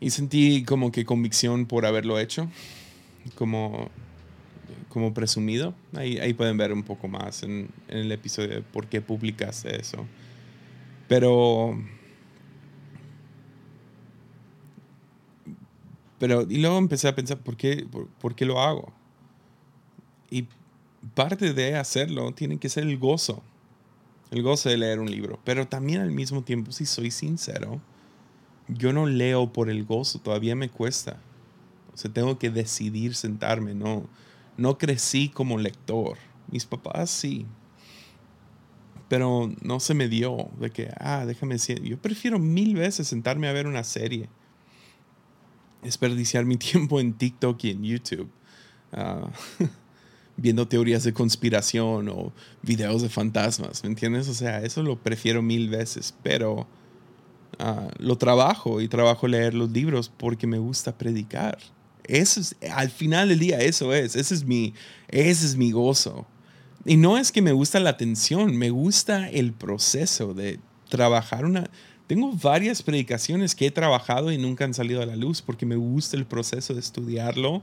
y 0.00 0.10
sentí 0.10 0.64
como 0.64 0.90
que 0.90 1.04
convicción 1.04 1.66
por 1.66 1.86
haberlo 1.86 2.18
hecho 2.18 2.48
como, 3.34 3.90
como 4.92 5.14
presumido. 5.14 5.74
Ahí, 5.96 6.18
ahí 6.18 6.34
pueden 6.34 6.56
ver 6.58 6.72
un 6.72 6.82
poco 6.82 7.08
más 7.08 7.42
en, 7.42 7.70
en, 7.88 7.98
el 7.98 8.12
episodio 8.12 8.50
de 8.50 8.62
por 8.62 8.86
qué 8.86 9.00
publicaste 9.00 9.80
eso. 9.80 10.06
Pero... 11.08 11.82
Pero, 16.18 16.42
y 16.48 16.58
luego 16.58 16.78
empecé 16.78 17.08
a 17.08 17.16
pensar, 17.16 17.38
¿por 17.38 17.56
qué, 17.56 17.84
por, 17.90 18.06
por 18.06 18.36
qué 18.36 18.44
lo 18.44 18.60
hago? 18.60 18.92
Y 20.30 20.46
parte 21.14 21.52
de 21.52 21.74
hacerlo 21.74 22.30
tiene 22.32 22.58
que 22.58 22.68
ser 22.68 22.84
el 22.84 22.96
gozo. 22.96 23.42
El 24.30 24.42
gozo 24.42 24.68
de 24.68 24.76
leer 24.76 25.00
un 25.00 25.10
libro. 25.10 25.40
Pero 25.42 25.66
también 25.66 26.00
al 26.00 26.12
mismo 26.12 26.42
tiempo, 26.42 26.70
si 26.70 26.86
soy 26.86 27.10
sincero, 27.10 27.80
yo 28.68 28.92
no 28.92 29.06
leo 29.06 29.52
por 29.52 29.68
el 29.68 29.84
gozo, 29.84 30.20
todavía 30.20 30.54
me 30.54 30.68
cuesta. 30.68 31.18
O 31.92 31.96
sea, 31.96 32.12
tengo 32.12 32.38
que 32.38 32.50
decidir 32.50 33.16
sentarme, 33.16 33.74
no, 33.74 34.06
no 34.56 34.78
crecí 34.78 35.28
como 35.28 35.58
lector. 35.58 36.18
Mis 36.50 36.66
papás 36.66 37.10
sí. 37.10 37.46
Pero 39.08 39.52
no 39.60 39.80
se 39.80 39.94
me 39.94 40.08
dio 40.08 40.50
de 40.58 40.70
que, 40.70 40.90
ah, 40.98 41.24
déjame 41.26 41.54
decir, 41.54 41.82
yo 41.82 42.00
prefiero 42.00 42.38
mil 42.38 42.76
veces 42.76 43.08
sentarme 43.08 43.48
a 43.48 43.52
ver 43.52 43.66
una 43.66 43.84
serie. 43.84 44.28
Desperdiciar 45.82 46.44
mi 46.44 46.56
tiempo 46.58 47.00
en 47.00 47.12
TikTok 47.12 47.64
y 47.64 47.70
en 47.70 47.84
YouTube. 47.84 48.30
Ah, 48.92 49.30
viendo 50.36 50.66
teorías 50.66 51.04
de 51.04 51.12
conspiración 51.12 52.08
o 52.08 52.32
videos 52.62 53.02
de 53.02 53.08
fantasmas, 53.08 53.82
¿me 53.82 53.90
entiendes? 53.90 54.28
O 54.28 54.34
sea, 54.34 54.62
eso 54.62 54.82
lo 54.82 54.96
prefiero 54.96 55.42
mil 55.42 55.68
veces, 55.68 56.14
pero 56.22 56.66
ah, 57.58 57.88
lo 57.98 58.16
trabajo 58.16 58.80
y 58.80 58.88
trabajo 58.88 59.28
leer 59.28 59.54
los 59.54 59.70
libros 59.70 60.10
porque 60.16 60.46
me 60.46 60.58
gusta 60.58 60.96
predicar. 60.96 61.58
Es, 62.04 62.56
al 62.70 62.90
final 62.90 63.28
del 63.28 63.38
día, 63.38 63.58
eso 63.60 63.92
es, 63.94 64.16
ese 64.16 64.34
es 64.34 64.44
mi, 64.44 64.74
ese 65.08 65.46
es 65.46 65.56
mi 65.56 65.72
gozo. 65.72 66.26
Y 66.84 66.96
no 66.96 67.16
es 67.16 67.30
que 67.30 67.42
me 67.42 67.52
gusta 67.52 67.78
la 67.80 67.90
atención, 67.90 68.56
me 68.56 68.70
gusta 68.70 69.28
el 69.30 69.52
proceso 69.52 70.34
de 70.34 70.58
trabajar 70.88 71.44
una... 71.44 71.70
Tengo 72.08 72.32
varias 72.32 72.82
predicaciones 72.82 73.54
que 73.54 73.66
he 73.66 73.70
trabajado 73.70 74.32
y 74.32 74.38
nunca 74.38 74.64
han 74.64 74.74
salido 74.74 75.00
a 75.00 75.06
la 75.06 75.16
luz 75.16 75.40
porque 75.40 75.64
me 75.64 75.76
gusta 75.76 76.16
el 76.16 76.26
proceso 76.26 76.74
de 76.74 76.80
estudiarlo 76.80 77.62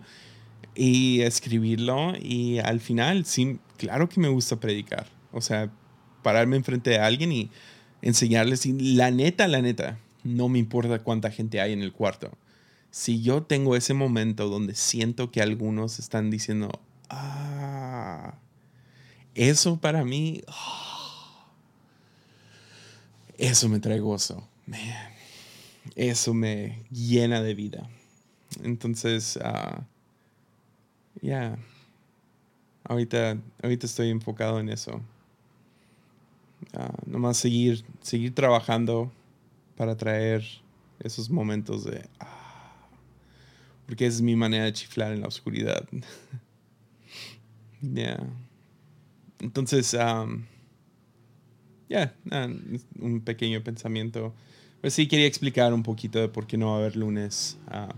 y 0.74 1.22
escribirlo 1.22 2.14
y 2.20 2.60
al 2.60 2.80
final, 2.80 3.26
sí, 3.26 3.60
claro 3.78 4.08
que 4.08 4.22
me 4.22 4.30
gusta 4.30 4.60
predicar. 4.60 5.08
O 5.34 5.42
sea, 5.42 5.70
pararme 6.24 6.56
enfrente 6.56 6.92
de 6.92 7.00
alguien 7.00 7.32
y 7.32 7.52
enseñarles, 8.02 8.66
y 8.66 8.74
la 8.96 9.12
neta, 9.12 9.48
la 9.48 9.62
neta, 9.62 10.00
no 10.24 10.48
me 10.48 10.58
importa 10.58 11.00
cuánta 11.00 11.30
gente 11.30 11.60
hay 11.60 11.74
en 11.74 11.82
el 11.82 11.92
cuarto 11.92 12.32
si 12.92 13.22
yo 13.22 13.44
tengo 13.44 13.76
ese 13.76 13.94
momento 13.94 14.50
donde 14.50 14.76
siento 14.76 15.32
que 15.32 15.42
algunos 15.42 16.00
están 16.00 16.30
diciendo, 16.32 16.72
ah, 17.10 18.36
eso 19.36 19.78
para 19.78 20.04
mí, 20.04 20.42
ah, 20.48 21.46
eso 23.38 23.70
me 23.70 23.80
trae 23.80 24.00
gozo, 24.00 24.48
eso 25.96 26.34
me 26.34 26.84
llena 26.92 27.42
de 27.42 27.54
vida. 27.54 27.90
Entonces, 28.64 29.38
uh, 29.38 29.82
ya, 31.22 31.58
ahorita, 32.84 33.38
ahorita 33.62 33.86
estoy 33.86 34.10
enfocado 34.10 34.60
en 34.60 34.70
eso. 34.70 35.02
Uh, 36.74 37.10
nomás 37.10 37.38
seguir, 37.38 37.86
seguir 38.02 38.34
trabajando 38.36 39.12
para 39.78 39.96
traer 39.96 40.44
esos 41.00 41.30
momentos 41.30 41.86
de... 41.86 42.06
Porque 43.90 44.06
es 44.06 44.22
mi 44.22 44.36
manera 44.36 44.66
de 44.66 44.74
chiflar 44.74 45.14
en 45.14 45.22
la 45.22 45.28
oscuridad. 45.28 45.84
Ya. 47.82 48.20
Entonces, 49.40 49.94
um, 49.94 50.44
ya, 51.88 52.14
un 53.00 53.22
pequeño 53.22 53.64
pensamiento. 53.64 54.34
Pues 54.82 54.94
sí, 54.94 55.08
quería 55.08 55.26
explicar 55.26 55.74
un 55.74 55.82
poquito 55.82 56.20
de 56.20 56.28
por 56.28 56.46
qué 56.46 56.58
no 56.58 56.68
va 56.68 56.74
a 56.74 56.78
haber 56.80 56.98
lunes. 56.98 57.58
Ah, 57.68 57.96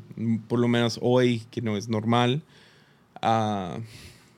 por 0.47 0.59
lo 0.59 0.67
menos 0.67 0.99
hoy, 1.01 1.41
que 1.49 1.63
no 1.63 1.77
es 1.77 1.89
normal. 1.89 2.43
Uh, 3.23 3.81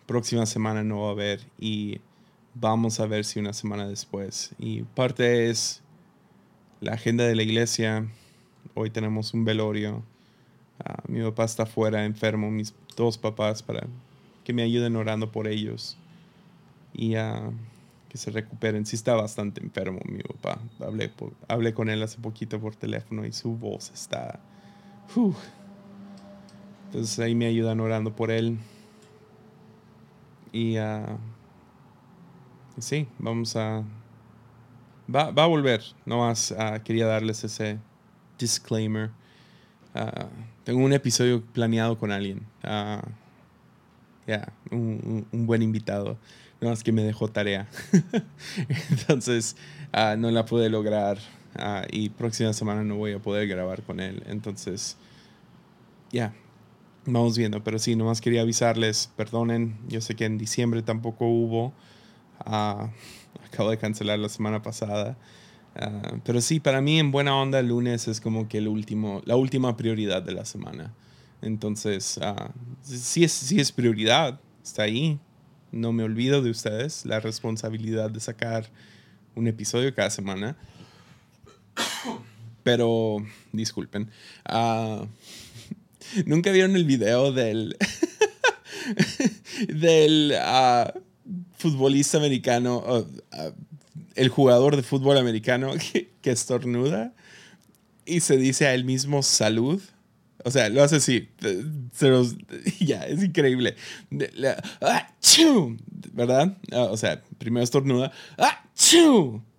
próxima 0.06 0.46
semana 0.46 0.82
no 0.82 1.02
va 1.02 1.10
a 1.10 1.12
haber. 1.12 1.42
Y 1.60 2.00
vamos 2.54 3.02
a 3.02 3.06
ver 3.06 3.26
si 3.26 3.42
una 3.42 3.52
semana 3.52 3.86
después. 3.86 4.56
Y 4.58 4.84
parte 4.84 5.50
es 5.50 5.84
la 6.80 6.94
agenda 6.94 7.26
de 7.26 7.36
la 7.36 7.44
iglesia. 7.44 8.08
hoy 8.76 8.90
tenemos 8.92 9.34
un 9.34 9.44
velorio. 9.44 10.04
Ah, 10.80 11.02
mi 11.08 11.22
papá 11.22 11.46
está 11.46 11.66
fuera, 11.66 12.06
enfermo, 12.06 12.50
mis 12.52 12.74
dos 12.96 13.18
papás, 13.18 13.62
para 13.64 13.88
que 14.44 14.54
me 14.54 14.64
ayuden 14.64 14.96
orando 14.96 15.32
por 15.32 15.48
ellos. 15.48 15.98
Y 16.94 17.18
uh, 17.18 17.52
que 18.14 18.20
se 18.20 18.30
recuperen. 18.30 18.86
Sí 18.86 18.96
está 18.96 19.16
bastante 19.16 19.60
enfermo 19.60 20.00
mi 20.06 20.22
papá. 20.22 20.60
Hablé, 20.80 21.12
hablé 21.48 21.74
con 21.74 21.90
él 21.90 22.04
hace 22.04 22.20
poquito 22.20 22.60
por 22.60 22.76
teléfono 22.76 23.26
y 23.26 23.32
su 23.32 23.56
voz 23.56 23.90
está... 23.92 24.40
Entonces 26.86 27.18
ahí 27.18 27.34
me 27.34 27.48
ayudan 27.48 27.80
orando 27.80 28.16
por 28.16 28.30
él. 28.30 28.60
Y 30.52 30.78
uh, 30.78 31.18
sí, 32.78 33.08
vamos 33.18 33.56
a... 33.56 33.84
Va, 35.14 35.32
va 35.32 35.46
a 35.46 35.48
volver. 35.48 35.82
No 36.06 36.20
más 36.20 36.52
uh, 36.52 36.84
quería 36.84 37.08
darles 37.08 37.44
ese 37.44 37.80
disclaimer. 38.38 39.10
Uh, 39.96 40.28
tengo 40.64 40.80
un 40.84 40.94
episodio 40.94 41.42
planeado 41.42 41.98
con 41.98 42.12
alguien. 42.12 42.42
Ya, 44.26 44.54
un, 44.72 45.28
un, 45.32 45.46
buen 45.46 45.62
invitado. 45.62 46.18
No 46.62 46.70
más 46.70 46.84
que 46.84 46.92
me 46.92 47.04
dejó 47.04 47.28
tarea. 47.28 47.68
Entonces, 48.90 49.58
no 50.18 50.32
la 50.32 50.46
pude 50.46 50.70
lograr. 50.70 51.18
y 51.92 52.10
próxima 52.10 52.54
semana 52.54 52.84
no 52.84 52.96
voy 52.96 53.14
a 53.14 53.20
poder 53.20 53.48
grabar 53.48 53.84
con 53.84 54.00
él. 54.00 54.24
Entonces, 54.28 54.98
ya, 56.12 56.34
Vamos 57.06 57.38
viendo, 57.38 57.62
pero 57.62 57.80
sí, 57.80 57.98
nomás 57.98 58.22
quería 58.22 58.44
avisarles, 58.44 59.10
perdonen, 59.18 59.78
yo 59.90 60.00
sé 60.00 60.16
que 60.16 60.24
en 60.24 60.38
diciembre 60.38 60.82
tampoco 60.84 61.26
hubo, 61.26 61.74
ah, 62.40 62.92
acabo 63.46 63.70
de 63.72 63.78
cancelar 63.78 64.20
la 64.20 64.30
semana 64.30 64.62
pasada, 64.62 65.18
ah, 65.76 66.18
pero 66.24 66.42
sí, 66.42 66.60
para 66.60 66.82
mí 66.82 67.00
en 67.00 67.12
buena 67.12 67.36
onda 67.36 67.60
el 67.60 67.68
lunes 67.68 68.08
es 68.08 68.22
como 68.22 68.48
que 68.48 68.60
el 68.60 68.68
último, 68.68 69.22
la 69.26 69.36
última 69.36 69.76
prioridad 69.78 70.22
de 70.22 70.34
la 70.34 70.46
semana. 70.46 70.94
Entonces, 71.42 72.18
uh, 72.18 72.52
sí, 72.82 73.24
es, 73.24 73.32
sí 73.32 73.60
es 73.60 73.72
prioridad, 73.72 74.40
está 74.64 74.84
ahí, 74.84 75.20
no 75.72 75.92
me 75.92 76.04
olvido 76.04 76.42
de 76.42 76.52
ustedes, 76.52 77.06
la 77.06 77.20
responsabilidad 77.20 78.10
de 78.10 78.20
sacar 78.20 78.70
un 79.36 79.48
episodio 79.48 79.94
cada 79.94 80.10
semana. 80.10 80.56
Pero, 82.64 83.18
disculpen. 83.52 84.10
¿Nunca 86.26 86.52
vieron 86.52 86.76
el 86.76 86.86
video 86.86 87.32
del, 87.32 87.76
del 89.68 90.34
futbolista 91.58 92.18
americano, 92.18 93.08
el 94.16 94.30
jugador 94.30 94.76
de 94.76 94.84
fútbol 94.84 95.18
americano 95.18 95.74
que, 96.22 96.32
estornuda 96.32 97.14
y 98.06 98.20
se 98.20 98.38
dice 98.38 98.68
a 98.68 98.74
él 98.74 98.86
mismo 98.86 99.24
salud? 99.24 99.82
O 100.46 100.52
sea, 100.52 100.70
lo 100.70 100.84
hace 100.84 100.98
así. 100.98 101.30
ya, 102.80 103.06
es 103.06 103.24
increíble. 103.24 103.76
Ah, 104.82 105.10
¿Verdad? 106.12 106.58
o 106.72 106.98
sea, 106.98 107.24
primero 107.38 107.64
estornuda. 107.64 108.12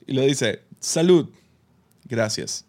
Y 0.07 0.13
lo 0.13 0.23
dice, 0.23 0.63
salud. 0.79 1.31
Gracias. 2.05 2.67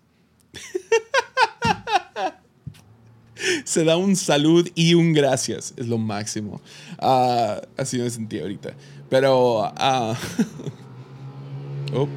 se 3.65 3.84
da 3.84 3.98
un 3.98 4.15
salud 4.15 4.69
y 4.76 4.93
un 4.93 5.12
gracias. 5.12 5.74
Es 5.76 5.88
lo 5.88 5.98
máximo. 5.98 6.62
Uh, 7.02 7.60
así 7.76 7.98
me 7.98 8.10
sentí 8.10 8.39
ahorita. 8.39 8.74
Pero... 9.10 9.74
Uh, 9.74 10.15
oh. 11.95 12.08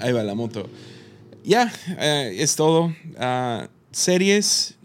Ahí 0.00 0.12
va 0.12 0.22
la 0.22 0.34
moto. 0.34 0.68
Ya, 1.44 1.72
eh, 1.98 2.36
es 2.38 2.56
todo. 2.56 2.86
Uh, 2.86 3.66
series. 3.90 4.76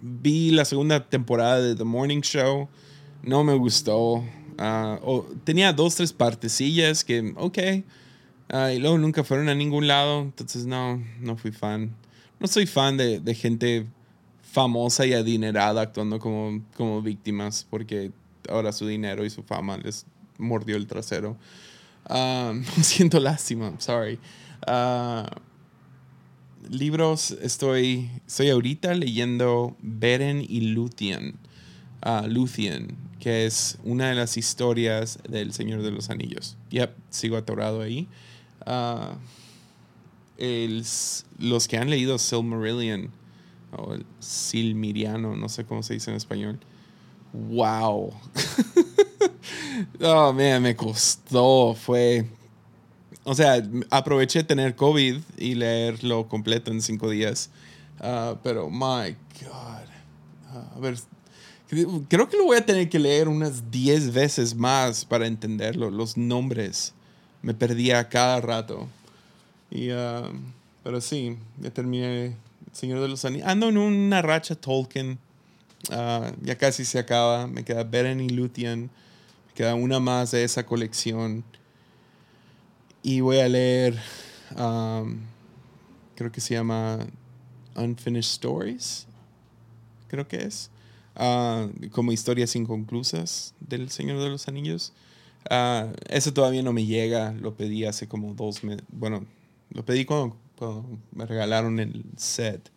Vi 0.00 0.50
la 0.50 0.64
segunda 0.64 1.08
temporada 1.08 1.60
de 1.60 1.74
The 1.74 1.84
Morning 1.84 2.20
Show. 2.20 2.68
No 3.22 3.44
me 3.44 3.54
gustó. 3.54 4.24
tenía 5.44 5.72
dos, 5.72 5.96
tres 5.96 6.12
partecillas 6.12 7.04
que, 7.04 7.32
ok. 7.36 7.58
y 8.74 8.78
luego 8.78 8.98
nunca 8.98 9.24
fueron 9.24 9.48
a 9.48 9.54
ningún 9.54 9.86
lado. 9.86 10.22
Entonces 10.22 10.66
no, 10.66 11.02
no 11.20 11.36
fui 11.36 11.52
fan 11.52 11.94
no 12.40 12.46
soy 12.46 12.66
fan 12.66 12.96
de, 12.96 13.20
de, 13.20 13.34
gente 13.34 13.86
famosa 14.42 15.06
y 15.06 15.12
adinerada 15.12 15.82
actuando 15.82 16.18
como, 16.18 16.62
como 16.76 17.02
víctimas 17.02 17.66
porque 17.68 18.12
ahora 18.48 18.72
su 18.72 18.86
dinero 18.86 19.24
y 19.24 19.30
su 19.30 19.42
fama 19.42 19.76
les 19.78 20.06
mordió 20.38 20.76
el 20.76 20.86
trasero. 20.86 21.36
Uh, 22.08 22.62
siento 22.82 23.20
lástima, 23.20 23.74
sorry. 23.78 24.18
Uh, 24.66 25.26
libros, 26.70 27.32
estoy, 27.42 28.10
estoy 28.26 28.50
ahorita 28.50 28.94
leyendo 28.94 29.76
Beren 29.80 30.44
y 30.46 30.72
Luthien, 30.72 31.36
uh, 32.04 32.26
Luthien, 32.26 32.96
que 33.20 33.46
es 33.46 33.78
una 33.84 34.08
de 34.08 34.14
las 34.14 34.36
historias 34.36 35.18
del 35.28 35.52
Señor 35.52 35.82
de 35.82 35.90
los 35.90 36.10
Anillos. 36.10 36.56
Yep, 36.70 36.94
sigo 37.10 37.36
atorado 37.36 37.82
ahí. 37.82 38.08
Los 40.38 41.68
que 41.68 41.76
han 41.78 41.90
leído 41.90 42.18
Silmarillion 42.18 43.10
o 43.72 43.96
Silmiriano, 44.20 45.36
no 45.36 45.48
sé 45.48 45.64
cómo 45.64 45.82
se 45.82 45.94
dice 45.94 46.10
en 46.10 46.16
español. 46.16 46.58
¡Wow! 47.32 48.12
oh, 50.00 50.32
man, 50.32 50.62
me 50.62 50.74
costó. 50.74 51.74
Fue. 51.74 52.26
O 53.24 53.34
sea, 53.34 53.62
aproveché 53.90 54.42
tener 54.42 54.74
COVID 54.74 55.18
y 55.36 55.54
leerlo 55.54 56.28
completo 56.28 56.70
en 56.70 56.80
cinco 56.80 57.10
días. 57.10 57.50
Ah, 58.00 58.36
pero, 58.42 58.70
my 58.70 59.16
God. 59.42 59.88
Ah, 60.50 60.72
a 60.74 60.80
ver, 60.80 60.96
creo 61.68 62.28
que 62.28 62.36
lo 62.36 62.44
voy 62.44 62.56
a 62.56 62.64
tener 62.64 62.88
que 62.88 62.98
leer 62.98 63.28
unas 63.28 63.70
diez 63.70 64.12
veces 64.12 64.54
más 64.54 65.04
para 65.04 65.26
entenderlo. 65.26 65.90
Los 65.90 66.16
nombres 66.16 66.94
me 67.42 67.54
perdía 67.54 68.08
cada 68.08 68.40
rato. 68.40 68.88
Y, 69.70 69.90
uh, 69.90 70.32
pero 70.82 71.00
sí, 71.00 71.36
ya 71.60 71.70
terminé 71.70 72.34
Señor 72.72 73.00
de 73.00 73.08
los 73.08 73.24
Anillos. 73.24 73.46
Ando 73.46 73.68
en 73.68 73.78
una 73.78 74.22
racha 74.22 74.54
Tolkien. 74.54 75.18
Uh, 75.90 76.32
ya 76.42 76.56
casi 76.56 76.84
se 76.84 76.98
acaba. 76.98 77.46
Me 77.46 77.64
queda 77.64 77.84
Beren 77.84 78.20
y 78.20 78.28
Luthien. 78.28 78.90
Queda 79.58 79.74
una 79.74 79.98
más 79.98 80.30
de 80.30 80.44
esa 80.44 80.64
colección. 80.64 81.42
Y 83.02 83.22
voy 83.22 83.40
a 83.40 83.48
leer, 83.48 83.98
um, 84.56 85.18
creo 86.14 86.30
que 86.30 86.40
se 86.40 86.54
llama 86.54 87.04
Unfinished 87.74 88.34
Stories. 88.34 89.08
Creo 90.06 90.28
que 90.28 90.44
es. 90.44 90.70
Uh, 91.16 91.90
como 91.90 92.12
historias 92.12 92.54
inconclusas 92.54 93.52
del 93.58 93.90
Señor 93.90 94.22
de 94.22 94.28
los 94.28 94.46
Anillos. 94.46 94.92
Uh, 95.50 95.92
eso 96.08 96.32
todavía 96.32 96.62
no 96.62 96.72
me 96.72 96.86
llega. 96.86 97.32
Lo 97.32 97.56
pedí 97.56 97.84
hace 97.84 98.06
como 98.06 98.34
dos 98.34 98.62
meses. 98.62 98.84
Bueno, 98.92 99.26
lo 99.70 99.84
pedí 99.84 100.04
cuando, 100.04 100.36
me 101.10 101.26
regalaron 101.26 101.80
el 101.80 102.04
set. 102.16 102.70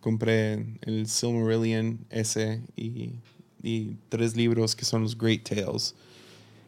Compré 0.00 0.66
el 0.80 1.06
Silmarillion 1.06 2.04
ese 2.10 2.60
y, 2.74 3.12
y 3.62 3.96
tres 4.08 4.36
libros 4.36 4.74
que 4.74 4.84
son 4.84 5.02
los 5.02 5.16
Great 5.16 5.48
Tales. 5.48 5.94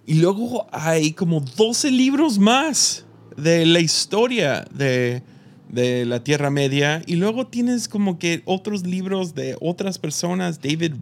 Y 0.07 0.15
luego 0.15 0.67
hay 0.71 1.13
como 1.13 1.41
12 1.41 1.91
libros 1.91 2.39
más 2.39 3.05
de 3.37 3.65
la 3.65 3.81
historia 3.81 4.65
de, 4.71 5.23
de, 5.69 6.05
la 6.05 6.23
Tierra 6.23 6.51
Media. 6.51 7.03
Y 7.07 7.17
luego 7.17 7.47
tienes 7.47 7.89
como 7.89 8.19
que 8.19 8.43
otros 8.45 8.87
libros 8.87 9.35
de 9.35 9.57
otras 9.61 9.99
personas, 9.99 10.61
David, 10.61 10.93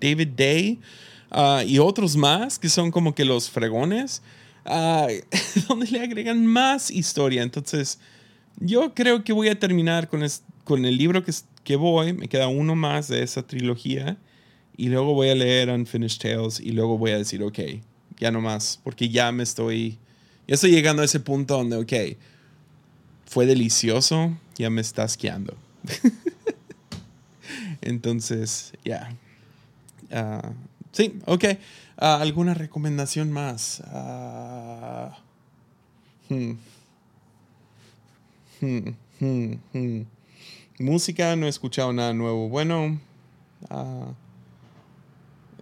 David 0.00 0.28
Day 0.36 0.80
ah, 1.30 1.62
y 1.66 1.78
otros 1.78 2.16
más, 2.16 2.58
que 2.58 2.68
son 2.68 2.90
como 2.90 3.14
que 3.14 3.24
los 3.24 3.50
fregones. 3.50 4.22
donde 5.68 5.86
le 5.90 6.00
agregan 6.00 6.46
más 6.46 6.90
historia. 6.90 7.42
Entonces, 7.42 7.98
yo 8.58 8.94
creo 8.94 9.22
que 9.24 9.32
voy 9.32 9.48
a 9.48 9.58
terminar 9.58 10.08
con, 10.08 10.24
con 10.64 10.84
el 10.84 10.96
libro 10.96 11.22
que, 11.22 11.32
que 11.62 11.76
voy. 11.76 12.12
Me 12.12 12.28
queda 12.28 12.48
uno 12.48 12.74
más 12.74 13.08
de 13.08 13.22
esa 13.22 13.46
trilogía. 13.46 14.16
Y 14.76 14.88
luego 14.88 15.14
voy 15.14 15.28
a 15.30 15.34
leer 15.34 15.70
Unfinished 15.70 16.20
Tales. 16.20 16.60
Y 16.60 16.72
luego 16.72 16.98
voy 16.98 17.12
a 17.12 17.18
decir, 17.18 17.42
ok, 17.42 17.58
ya 18.18 18.30
no 18.30 18.40
más. 18.40 18.80
Porque 18.82 19.08
ya 19.08 19.30
me 19.32 19.42
estoy. 19.42 19.98
Ya 20.46 20.54
estoy 20.54 20.72
llegando 20.72 21.02
a 21.02 21.04
ese 21.04 21.20
punto 21.20 21.56
donde, 21.56 21.76
ok, 21.76 22.18
fue 23.26 23.46
delicioso. 23.46 24.36
Ya 24.56 24.70
me 24.70 24.80
está 24.80 25.04
asqueando. 25.04 25.56
Entonces, 27.80 28.72
ya. 28.84 29.16
Ah, 30.10 30.52
sí, 30.92 31.18
ok. 31.26 31.44
Ah, 31.96 32.20
¿Alguna 32.20 32.54
recomendación 32.54 33.30
más? 33.30 33.82
Ah, 33.86 35.18
hmm, 36.28 36.52
Música, 40.78 41.36
no 41.36 41.46
he 41.46 41.48
escuchado 41.48 41.92
nada 41.92 42.12
nuevo. 42.12 42.48
Bueno, 42.48 42.98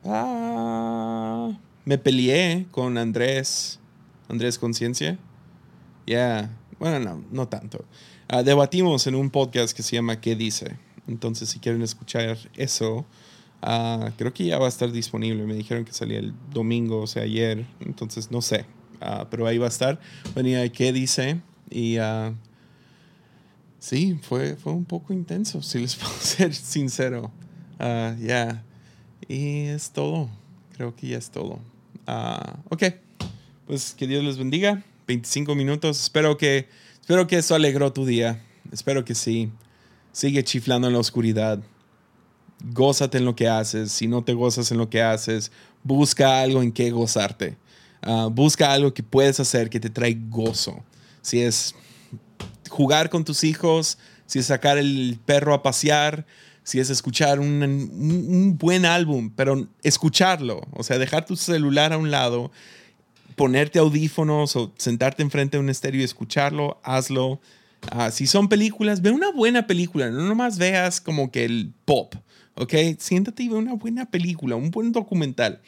ah, 0.05 1.53
me 1.85 1.99
peleé 1.99 2.67
con 2.71 2.99
Andrés, 2.99 3.81
Andrés 4.29 4.59
Conciencia. 4.59 5.19
Ya, 6.07 6.51
Bueno, 6.79 6.99
no, 6.99 7.25
no 7.31 7.49
tanto. 7.49 7.85
Ah, 8.29 8.43
debatimos 8.43 9.07
en 9.07 9.15
un 9.15 9.31
podcast 9.31 9.77
que 9.77 9.83
se 9.83 9.97
llama 9.97 10.21
¿Qué 10.21 10.35
dice? 10.35 10.79
Entonces, 11.07 11.49
si 11.49 11.59
quieren 11.59 11.83
escuchar 11.83 12.39
eso, 12.55 13.05
ah, 13.61 14.11
creo 14.17 14.33
que 14.33 14.45
ya 14.45 14.59
va 14.59 14.67
a 14.67 14.69
estar 14.69 14.91
disponible. 14.91 15.45
Me 15.45 15.55
dijeron 15.55 15.85
que 15.85 15.93
salía 15.93 16.19
el 16.19 16.35
domingo, 16.53 17.03
o 17.03 17.07
sea, 17.07 17.23
ayer. 17.23 17.67
Entonces, 17.81 18.31
no 18.31 18.43
sé. 18.43 18.67
Ah, 19.01 19.27
pero 19.31 19.47
ahí 19.47 19.59
va 19.59 19.67
a 19.67 19.69
estar. 19.69 20.01
Venía 20.35 20.69
¿Qué 20.71 20.93
dice? 20.93 21.41
Y 21.71 21.99
sí, 23.79 24.19
fue, 24.23 24.57
fue 24.57 24.73
un 24.73 24.85
poco 24.85 25.13
intenso, 25.13 25.63
si 25.63 25.79
les 25.79 25.95
puedo 25.97 26.15
ser 26.15 26.55
sincero. 26.55 27.31
Ya. 27.79 28.65
Y 29.29 29.67
es 29.67 29.91
todo. 29.91 30.29
Creo 30.77 30.95
que 30.95 31.09
ya 31.09 31.19
es 31.19 31.31
todo. 31.31 31.59
ok. 32.69 32.83
Pues 33.67 33.95
que 33.95 34.07
Dios 34.07 34.25
les 34.25 34.39
bendiga. 34.39 34.83
25 35.07 35.55
minutos. 35.55 36.01
Espero 36.01 36.37
que, 36.37 36.69
espero 37.01 37.27
que 37.27 37.39
eso 37.39 37.55
alegró 37.55 37.93
tu 37.93 38.05
día. 38.05 38.43
Espero 38.71 39.05
que 39.05 39.15
sí. 39.15 39.51
Sigue 40.13 40.45
chiflando 40.45 40.89
en 40.89 40.95
la 40.95 40.99
oscuridad. 40.99 41.61
Gózate 42.73 43.19
en 43.19 43.25
lo 43.25 43.35
que 43.35 43.49
haces. 43.49 43.93
Si 43.93 44.07
no 44.07 44.23
te 44.23 44.35
gozas 44.35 44.71
en 44.71 44.79
lo 44.79 44.89
que 44.89 45.03
haces, 45.03 45.51
busca 45.83 46.41
algo 46.41 46.63
en 46.63 46.73
que 46.73 46.91
gozarte. 46.91 47.57
Ah, 48.03 48.29
busca 48.31 48.73
algo 48.73 48.93
que 48.93 49.03
puedes 49.03 49.39
hacer 49.41 49.71
que 49.71 49.81
te 49.81 49.91
trae 49.91 50.19
gozo. 50.29 50.83
Si 51.23 51.41
es 51.41 51.75
jugar 52.69 53.11
con 53.11 53.25
tus 53.25 53.45
hijos, 53.45 53.99
si 54.27 54.41
es 54.41 54.47
sacar 54.47 54.79
el 54.79 55.19
perro 55.25 55.55
a 55.55 55.63
pasear, 55.63 56.27
si 56.65 56.79
es 56.81 56.91
escuchar 56.91 57.41
un, 57.41 57.63
un, 57.63 58.59
buen 58.59 58.87
álbum, 58.87 59.31
pero 59.35 59.69
escucharlo, 59.83 60.63
o 60.73 60.83
sea, 60.83 60.99
dejar 60.99 61.27
tu 61.27 61.37
celular 61.37 61.93
a 61.93 61.99
un 61.99 62.11
lado 62.11 62.51
ponerte 63.35 63.79
audífonos 63.79 64.57
o 64.57 64.73
sentarte 64.77 65.23
enfrente 65.23 65.57
de 65.57 65.63
un 65.63 65.71
estéreo 65.71 66.01
y 66.01 66.05
escucharlo, 66.05 66.81
hazlo. 66.83 67.41
Ah, 67.91 68.11
si 68.11 68.27
son 68.27 68.49
películas, 68.49 69.03
ve 69.03 69.11
una 69.11 69.33
buena 69.33 69.67
película, 69.67 70.11
no 70.11 70.23
nomás 70.23 70.59
veas 70.59 71.01
como 71.01 71.33
que 71.33 71.45
el 71.45 71.73
pop, 71.85 72.15
¿ok? 72.55 72.75
Siéntate 72.99 73.43
y 73.43 73.49
ve 73.49 73.57
una 73.57 73.75
buena 73.75 74.11
película, 74.11 74.55
un 74.55 74.71
buen 74.71 74.93
documental. 74.93 75.61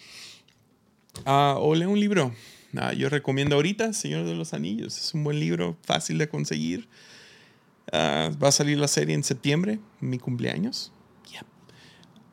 Ah, 1.24 1.56
o 1.58 1.74
lee 1.74 1.86
un 1.86 1.98
libro. 1.98 2.32
Ah, 2.76 2.92
yo 2.92 3.08
recomiendo 3.08 3.56
ahorita 3.56 3.92
Señor 3.92 4.26
de 4.26 4.34
los 4.34 4.52
Anillos. 4.52 4.98
Es 4.98 5.14
un 5.14 5.24
buen 5.24 5.40
libro, 5.40 5.76
fácil 5.82 6.18
de 6.18 6.28
conseguir. 6.28 6.88
Va 7.92 8.48
a 8.48 8.52
salir 8.52 8.78
la 8.78 8.88
serie 8.88 9.14
en 9.14 9.24
septiembre, 9.24 9.78
mi 10.00 10.18
cumpleaños. 10.18 10.92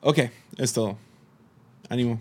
Ok, 0.03 0.17
es 0.57 0.73
todo. 0.73 0.97
Ánimo. 1.87 2.19